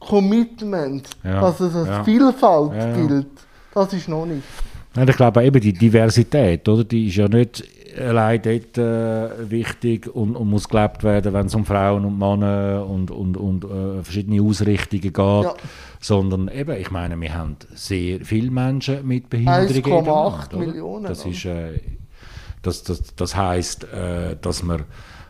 [0.00, 2.04] Commitment, Ja, dass es als ja.
[2.04, 3.06] Vielfalt Ja, ja.
[3.06, 3.26] gilt,
[3.74, 4.42] das ist noch nicht.
[4.94, 6.84] Nein, ich glaube eben die Diversität, oder?
[6.84, 7.62] Die ist ja nicht
[7.96, 12.86] allein dort äh, wichtig und, und muss gelebt werden, wenn es um Frauen und Männer
[12.88, 15.54] und, und, und äh, verschiedene Ausrichtungen geht, Ja.
[16.00, 19.68] sondern eben, ich meine, wir haben sehr viele Menschen mit Behinderungen.
[19.68, 20.66] in 1,8 dem Land, oder?
[20.66, 21.80] Millionen, Das ist, äh,
[22.62, 24.84] das, das, das heisst, äh, dass man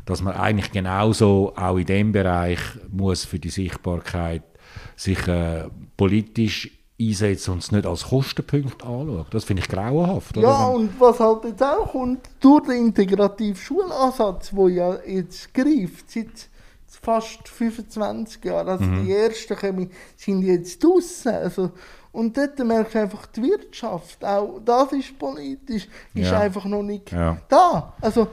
[0.05, 2.59] dass man eigentlich genauso auch in dem Bereich
[2.91, 4.43] muss für die Sichtbarkeit
[4.97, 5.65] sich äh,
[5.99, 6.71] politisch
[7.01, 9.27] einsetzen und es nicht als Kostenpunkt anschauen.
[9.31, 10.37] Das finde ich grauenhaft.
[10.37, 10.49] oder?
[10.49, 16.11] Ja, und was halt jetzt auch kommt, durch den integrativen Schulansatz, der ja jetzt greift,
[16.11, 16.27] seit
[17.01, 19.05] fast 25 Jahren, also Mhm.
[19.07, 21.29] die ersten kommen, sind jetzt draussen.
[21.35, 21.71] Also,
[22.11, 26.41] und dort merkst du einfach, die Wirtschaft, auch das ist politisch, ist Ja.
[26.41, 27.37] einfach noch nicht Ja.
[27.49, 27.93] da.
[28.01, 28.27] Also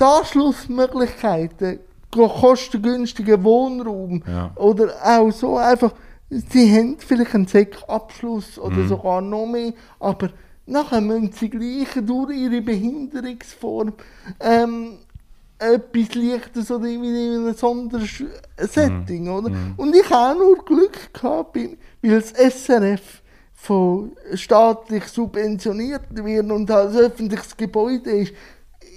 [0.00, 1.78] die Anschlussmöglichkeiten,
[2.10, 4.50] kostengünstiger Wohnraum Ja.
[4.56, 5.92] oder auch so einfach,
[6.30, 8.88] sie haben vielleicht einen Sek-Abschluss oder Mhm.
[8.88, 10.30] sogar noch mehr, aber
[10.66, 13.92] nachher müssen sie gleich durch ihre Behinderungsform
[14.40, 14.98] ähm,
[15.58, 19.30] etwas Leichtes oder irgendwie in einem Sondersetting, Mhm.
[19.30, 19.50] oder?
[19.76, 23.22] Und ich habe auch nur Glück gehabt, weil das SRF
[23.54, 28.32] von staatlich subventioniert wird und als öffentliches Gebäude ist,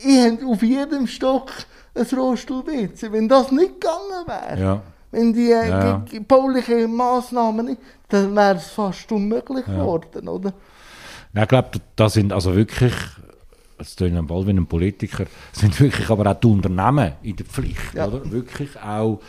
[0.03, 1.51] ich habe auf jedem Stock
[1.95, 3.11] ein Rollstuhl-WC.
[3.11, 4.81] Wenn das nicht gegangen wäre, Ja.
[5.11, 6.03] Wenn die äh, Ja.
[6.27, 9.75] baulichen Massnahmen nicht, dann wäre es fast unmöglich Ja.
[9.75, 10.53] geworden, oder?
[11.33, 12.93] Nein, ich glaube, da sind also wirklich,
[13.77, 17.45] das tönt am Ball wie ein Politiker, sind wirklich aber auch die Unternehmen in der
[17.45, 18.07] Pflicht, Ja.
[18.07, 18.29] oder?
[18.31, 19.21] Wirklich auch,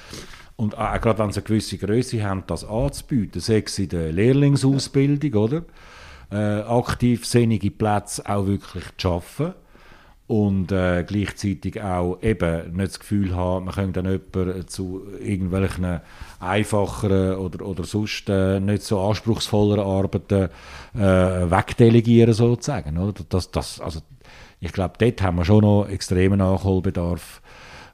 [0.57, 4.13] und auch, gerade wenn sie eine gewisse Größe haben, das anzubieten, sei es in der
[4.13, 5.63] Lehrlingsausbildung, oder?
[6.31, 9.55] Äh, aktiv sinnige Plätze auch wirklich zu schaffen
[10.33, 16.01] und äh, gleichzeitig auch eben nicht das Gefühl haben, man könnte dann jemanden zu irgendwelchen
[16.41, 20.49] einfacheren oder, oder sonst äh, nicht so anspruchsvolleren Arbeiten
[20.95, 20.99] äh,
[21.51, 22.97] wegdelegieren sozusagen.
[22.97, 23.13] Oder?
[23.29, 24.01] Das, das, also,
[24.59, 27.43] ich glaube, dort haben wir schon noch extremen Nachholbedarf.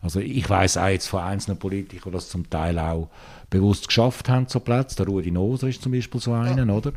[0.00, 3.08] Also ich weiß auch jetzt von einzelnen Politikern, die das zum Teil auch
[3.50, 4.94] bewusst geschafft haben, so Plätze.
[4.94, 6.92] Der Rudi Noser ist zum Beispiel so einer, oder?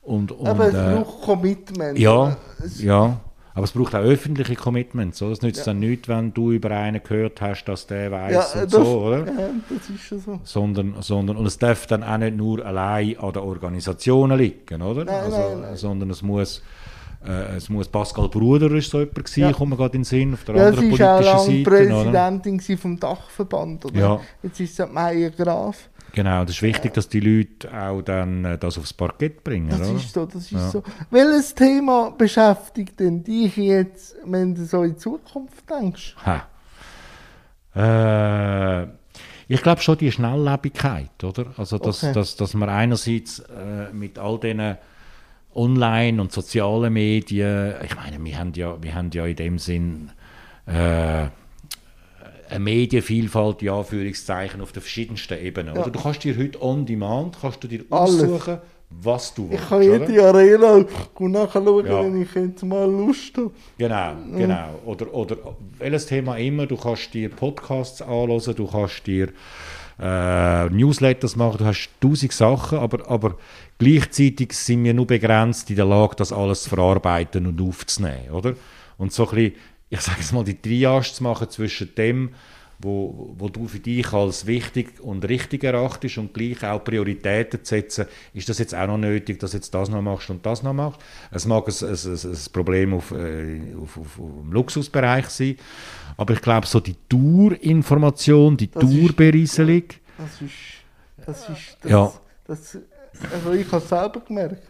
[0.00, 1.98] Und, und, Aber es äh, braucht Commitment.
[1.98, 2.38] ja?
[2.64, 3.20] Es- ja.
[3.56, 5.22] Aber es braucht auch öffentliche Commitments.
[5.22, 5.32] Oder?
[5.32, 5.64] Es nützt ja.
[5.64, 9.00] dann nichts, wenn du über einen gehört hast, dass der weiß ja, und das, so,
[9.00, 9.18] oder?
[9.20, 10.40] Ja, das ist schon so.
[10.44, 15.06] Sondern, sondern, und es darf dann auch nicht nur allein an den Organisationen liegen, oder?
[15.06, 15.76] Nein, also, nein, nein.
[15.76, 16.62] Sondern es muss,
[17.26, 19.52] äh, es muss Pascal Bruder ist so jemand gewesen, Ja.
[19.54, 21.64] kommt mir gerade in den Sinn, auf der Ja, anderen sie war auch politischen lange
[21.64, 21.70] Seite.
[21.70, 22.04] Oder?
[22.04, 23.98] Präsidentin gewesen vom Dachverband, oder?
[23.98, 24.20] Ja.
[24.42, 25.88] Jetzt ist es Meier Graf.
[26.16, 29.82] Genau, das ist wichtig, dass die Leute auch dann äh, das aufs Parkett bringen, Das
[29.82, 29.96] oder?
[29.98, 30.70] ist so, das ist Ja.
[30.70, 30.82] so.
[31.10, 36.16] Welches Thema beschäftigt denn dich jetzt, wenn du so in die Zukunft denkst?
[36.24, 36.46] Ha.
[37.74, 38.84] Äh,
[39.48, 41.46] ich glaube schon die Schnelllebigkeit, oder?
[41.58, 42.14] Also, dass, Okay.
[42.14, 44.76] dass, dass man einerseits äh, mit all diesen
[45.54, 50.10] Online- und sozialen Medien, ich meine, wir haben ja, wir haben ja in dem Sinn
[50.66, 51.26] äh,
[52.50, 55.74] eine Medienvielfalt, ja, Anführungszeichen, auf den verschiedensten Ebenen.
[55.74, 55.82] Ja.
[55.82, 55.90] Oder?
[55.90, 58.22] Du kannst dir heute on demand, kannst du dir Alles.
[58.22, 58.58] aussuchen,
[58.90, 59.68] was du Ich willst.
[59.68, 60.10] kann oder?
[60.10, 60.84] jede Arena
[61.14, 62.02] und nachher schauen, Ja.
[62.04, 63.50] wenn ich jetzt mal Lust habe.
[63.78, 64.68] Genau, genau.
[64.84, 65.36] Oder, oder
[65.78, 69.28] welches Thema immer, du kannst dir Podcasts anhören, du kannst dir
[69.98, 73.36] äh, Newsletters machen, du hast tausend Sachen, aber, aber
[73.78, 78.54] gleichzeitig sind wir nur begrenzt in der Lage, das alles zu verarbeiten und aufzunehmen, oder?
[78.98, 79.52] Und so ein bisschen,
[79.88, 82.30] ich sage jetzt mal, die Triage zu machen zwischen dem,
[82.78, 87.70] wo, wo du für dich als wichtig und richtig erachtest und gleich auch Prioritäten zu
[87.74, 90.62] setzen, ist das jetzt auch noch nötig, dass du jetzt das noch machst und das
[90.62, 91.00] noch machst.
[91.30, 95.56] Es mag ein, ein, ein, Problem auf, äh, auf, auf, auf im Luxusbereich sein,
[96.16, 99.84] aber ich glaube, so die Dauerinformation, die Dauerberieselung,
[100.18, 100.52] Das ist,
[101.24, 102.12] das ist, das, Ja.
[102.46, 102.78] das,
[103.32, 104.62] also ich habe es selber gemerkt.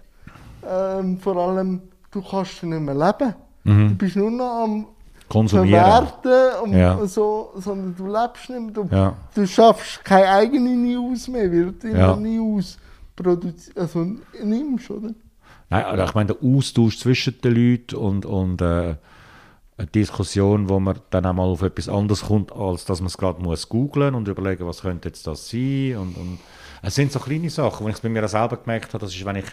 [0.65, 3.35] Ähm, vor allem, du kannst nicht mehr leben.
[3.65, 4.87] Du bist nur noch am
[5.29, 5.81] konsumieren.
[5.81, 7.07] Verwerten und Ja.
[7.07, 8.71] so, sondern du lebst nicht mehr.
[8.73, 9.17] Du, Ja.
[9.35, 12.17] du schaffst keine eigene News mehr, weil du immer Ja.
[12.17, 12.79] News
[13.75, 14.07] also
[14.43, 15.11] nimmst, oder?
[15.71, 18.97] Nein, also ich meine, der Austausch zwischen den Leuten und, und äh,
[19.79, 23.19] eine Diskussion, wo man dann auch mal auf etwas anderes kommt, als dass man es
[23.19, 25.97] gerade muss googlen und überlegen, was könnte jetzt das sein.
[25.99, 26.39] Und, und
[26.83, 29.25] es sind so kleine Sachen, wo ich es bei mir selber gemerkt habe, das ist,
[29.25, 29.47] wenn ich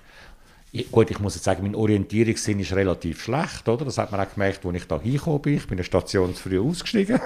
[0.92, 3.86] gut, ich muss jetzt sagen, mein Orientierungssinn ist relativ schlecht, oder?
[3.86, 5.56] Das hat man auch gemerkt, als ich da hingekommen bin.
[5.56, 7.20] Ich bin eine Station zu früh ausgestiegen.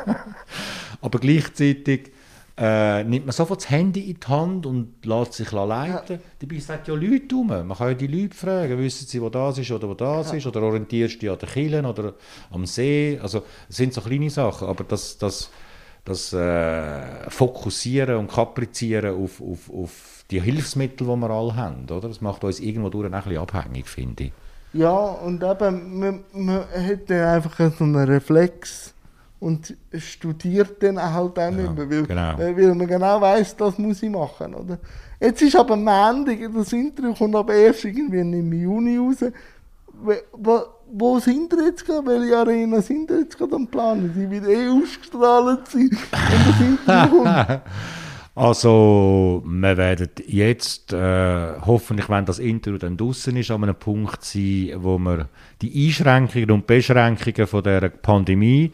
[1.02, 2.12] Aber gleichzeitig
[2.58, 6.20] äh, nimmt man sofort das Handy in die Hand und lässt sich leiten.
[6.40, 7.48] Dabei sind ja Leute rum.
[7.48, 10.46] Man kann ja die Leute fragen, wissen sie, wo das ist oder wo das ist,
[10.46, 12.16] oder orientierst du dich an den Killen oder
[12.52, 13.20] am See.
[13.22, 15.52] Also es sind so kleine Sachen, aber das, das,
[16.04, 22.08] das äh, Fokussieren und Kaprizieren auf, auf, auf die Hilfsmittel, die wir alle haben, oder?
[22.08, 24.32] das macht uns irgendwo durch ein bisschen abhängig, finde ich.
[24.74, 28.94] Ja, und eben, man, man hat dann einfach so einen Reflex
[29.40, 32.38] und studiert dann halt auch nicht mehr, weil, genau.
[32.38, 34.80] weil weil man genau weiss, das muss ich machen, oder?
[35.20, 39.18] Jetzt ist aber Montag, das Interview kommt aber erst irgendwie im Juni raus.
[40.34, 40.62] Wo,
[40.92, 42.06] wo sind wir jetzt gerade?
[42.06, 44.14] Welche Arena sind wir jetzt gerade am Planen?
[44.16, 47.62] Die wird eh ausgestrahlt sein, wenn das Interview kommt.
[48.38, 54.24] Also, wir werden jetzt, äh, hoffentlich, wenn das Interview dann draußen ist, an einem Punkt
[54.24, 55.28] sein, wo wir
[55.60, 58.72] die Einschränkungen und Beschränkungen von der Pandemie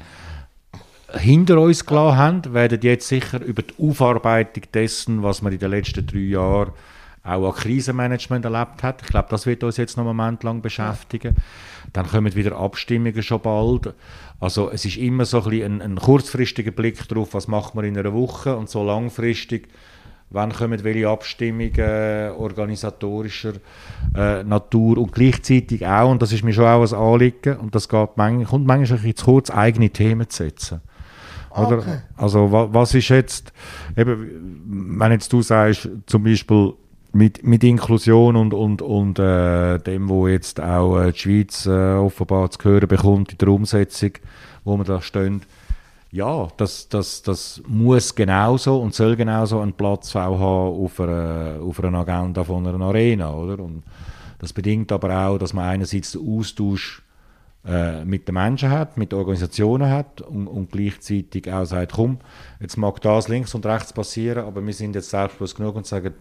[1.14, 5.72] hinter uns gelassen haben, werden jetzt sicher über die Aufarbeitung dessen, was wir in den
[5.72, 6.74] letzten drei Jahren
[7.24, 9.02] auch an Krisenmanagement erlebt hat.
[9.02, 11.36] Ich glaube, das wird uns jetzt noch einen Moment lang beschäftigen.
[11.94, 13.94] Dann kommen wieder Abstimmungen schon bald.
[14.40, 17.86] Also es ist immer so ein, bisschen ein, ein kurzfristiger Blick darauf, was macht man
[17.86, 19.70] in einer Woche und so langfristig,
[20.32, 23.54] wann kommen welche Abstimmungen organisatorischer
[24.16, 27.88] äh, Natur und gleichzeitig auch, und das ist mir schon auch ein Anliegen, und das
[27.88, 30.82] geht manchmal, kommt manchmal ein bisschen zu kurz, eigene Themen zu setzen.
[31.52, 31.78] Oder?
[31.78, 32.00] Okay.
[32.18, 33.54] Also wa, was ist jetzt,
[33.96, 36.74] eben, wenn jetzt du sagst, zum Beispiel
[37.14, 41.94] mit, mit Inklusion und, und, und äh, dem, wo jetzt auch äh, die Schweiz äh,
[41.94, 44.12] offenbar zu hören bekommt in der Umsetzung,
[44.64, 45.44] wo wir da stehen,
[46.12, 51.60] ja, das, das, das muss genauso und soll genauso einen Platz auch haben auf einer,
[51.62, 53.64] auf einer Agenda von einer Arena, oder?
[53.64, 53.84] Und
[54.38, 57.02] das bedingt aber auch, dass man einerseits den Austausch
[57.66, 62.20] äh, mit den Menschen hat, mit Organisationen hat und, und gleichzeitig auch sagt, komm,
[62.60, 66.14] jetzt mag das links und rechts passieren, aber wir sind jetzt selbstbewusst genug und sagen,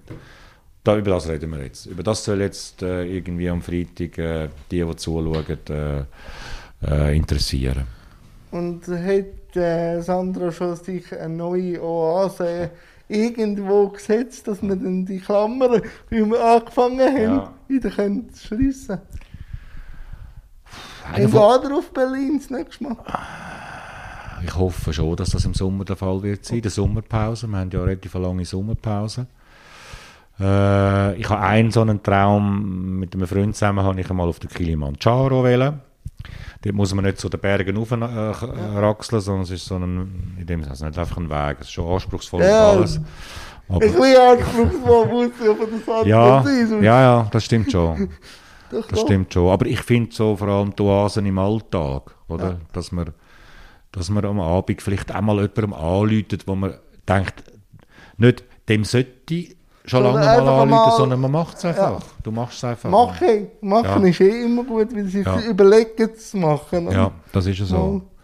[0.85, 1.87] da, über das reden wir jetzt.
[1.87, 6.05] Über das soll jetzt äh, irgendwie am Freitag äh, die, die zuschauen, äh,
[6.85, 7.85] äh, interessieren.
[8.51, 12.70] Und hat äh, Sandra schon sich eine neue Oase
[13.09, 17.55] irgendwo gesetzt, dass wir dann die Klammern, wie wir angefangen haben, Ja.
[17.68, 19.01] wieder können schliessen
[21.14, 21.30] können.
[21.30, 22.97] geht er auf Berlin das nächste Mal.
[24.45, 27.47] Ich hoffe schon, dass das im Sommer der Fall wird sein, der Sommerpause.
[27.47, 29.26] Wir haben ja eine relativ lange Sommerpause.
[30.43, 34.40] Äh, ich habe einen so einen Traum mit einem Freund zusammen, habe ich einmal auf
[34.40, 35.80] den Kilimanjaro wählen.
[36.62, 40.47] Dort muss man nicht zu den Bergen raufraxeln, äh, sondern es ist so ein, in
[40.47, 41.57] dem Sinne nicht einfach ein Weg.
[41.61, 42.70] Es ist schon anspruchsvoll Ja.
[42.70, 43.01] alles.
[43.68, 46.45] Aber, Ich will anspruchsvoll muss ich aber das andere ja,
[46.80, 48.09] ja, ja, das stimmt schon.
[48.88, 49.51] Das stimmt schon.
[49.51, 52.53] Aber ich finde so vor allem die Oasen im Alltag, oder?
[52.53, 52.59] Ja.
[52.72, 53.11] Dass, man,
[53.90, 56.76] dass man am Abend vielleicht auch mal jemandem anläutet, wo man
[57.07, 57.45] denkt,
[58.16, 59.49] nicht dem sollte
[59.85, 62.01] schon lange mal mal- sondern man macht es einfach.
[62.22, 62.91] Du machst es einfach.
[62.91, 64.09] Machen, machen Ja.
[64.11, 65.41] ist eh immer gut, weil sie Ja.
[65.41, 66.91] überlegen zu machen.
[66.91, 67.76] Ja, das ist ja so.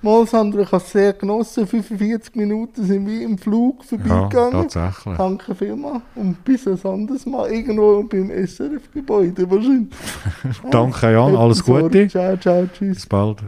[0.02, 1.66] Mal, mal Sandra, ich habe es sehr genossen.
[1.66, 4.68] 45 Minuten sind wir im Flug Ja, vorbeigegangen.
[4.68, 5.16] tatsächlich.
[5.16, 6.02] Danke vielmals.
[6.14, 7.50] Und bis ein anderes Mal.
[7.50, 9.88] Irgendwo beim SRF-Gebäude wahrscheinlich.
[10.70, 11.36] Danke, Jan.
[11.36, 11.64] Alles.
[11.64, 12.06] Gute.
[12.08, 12.94] Ciao, ciao, tschüss.
[12.96, 13.38] Bis bald.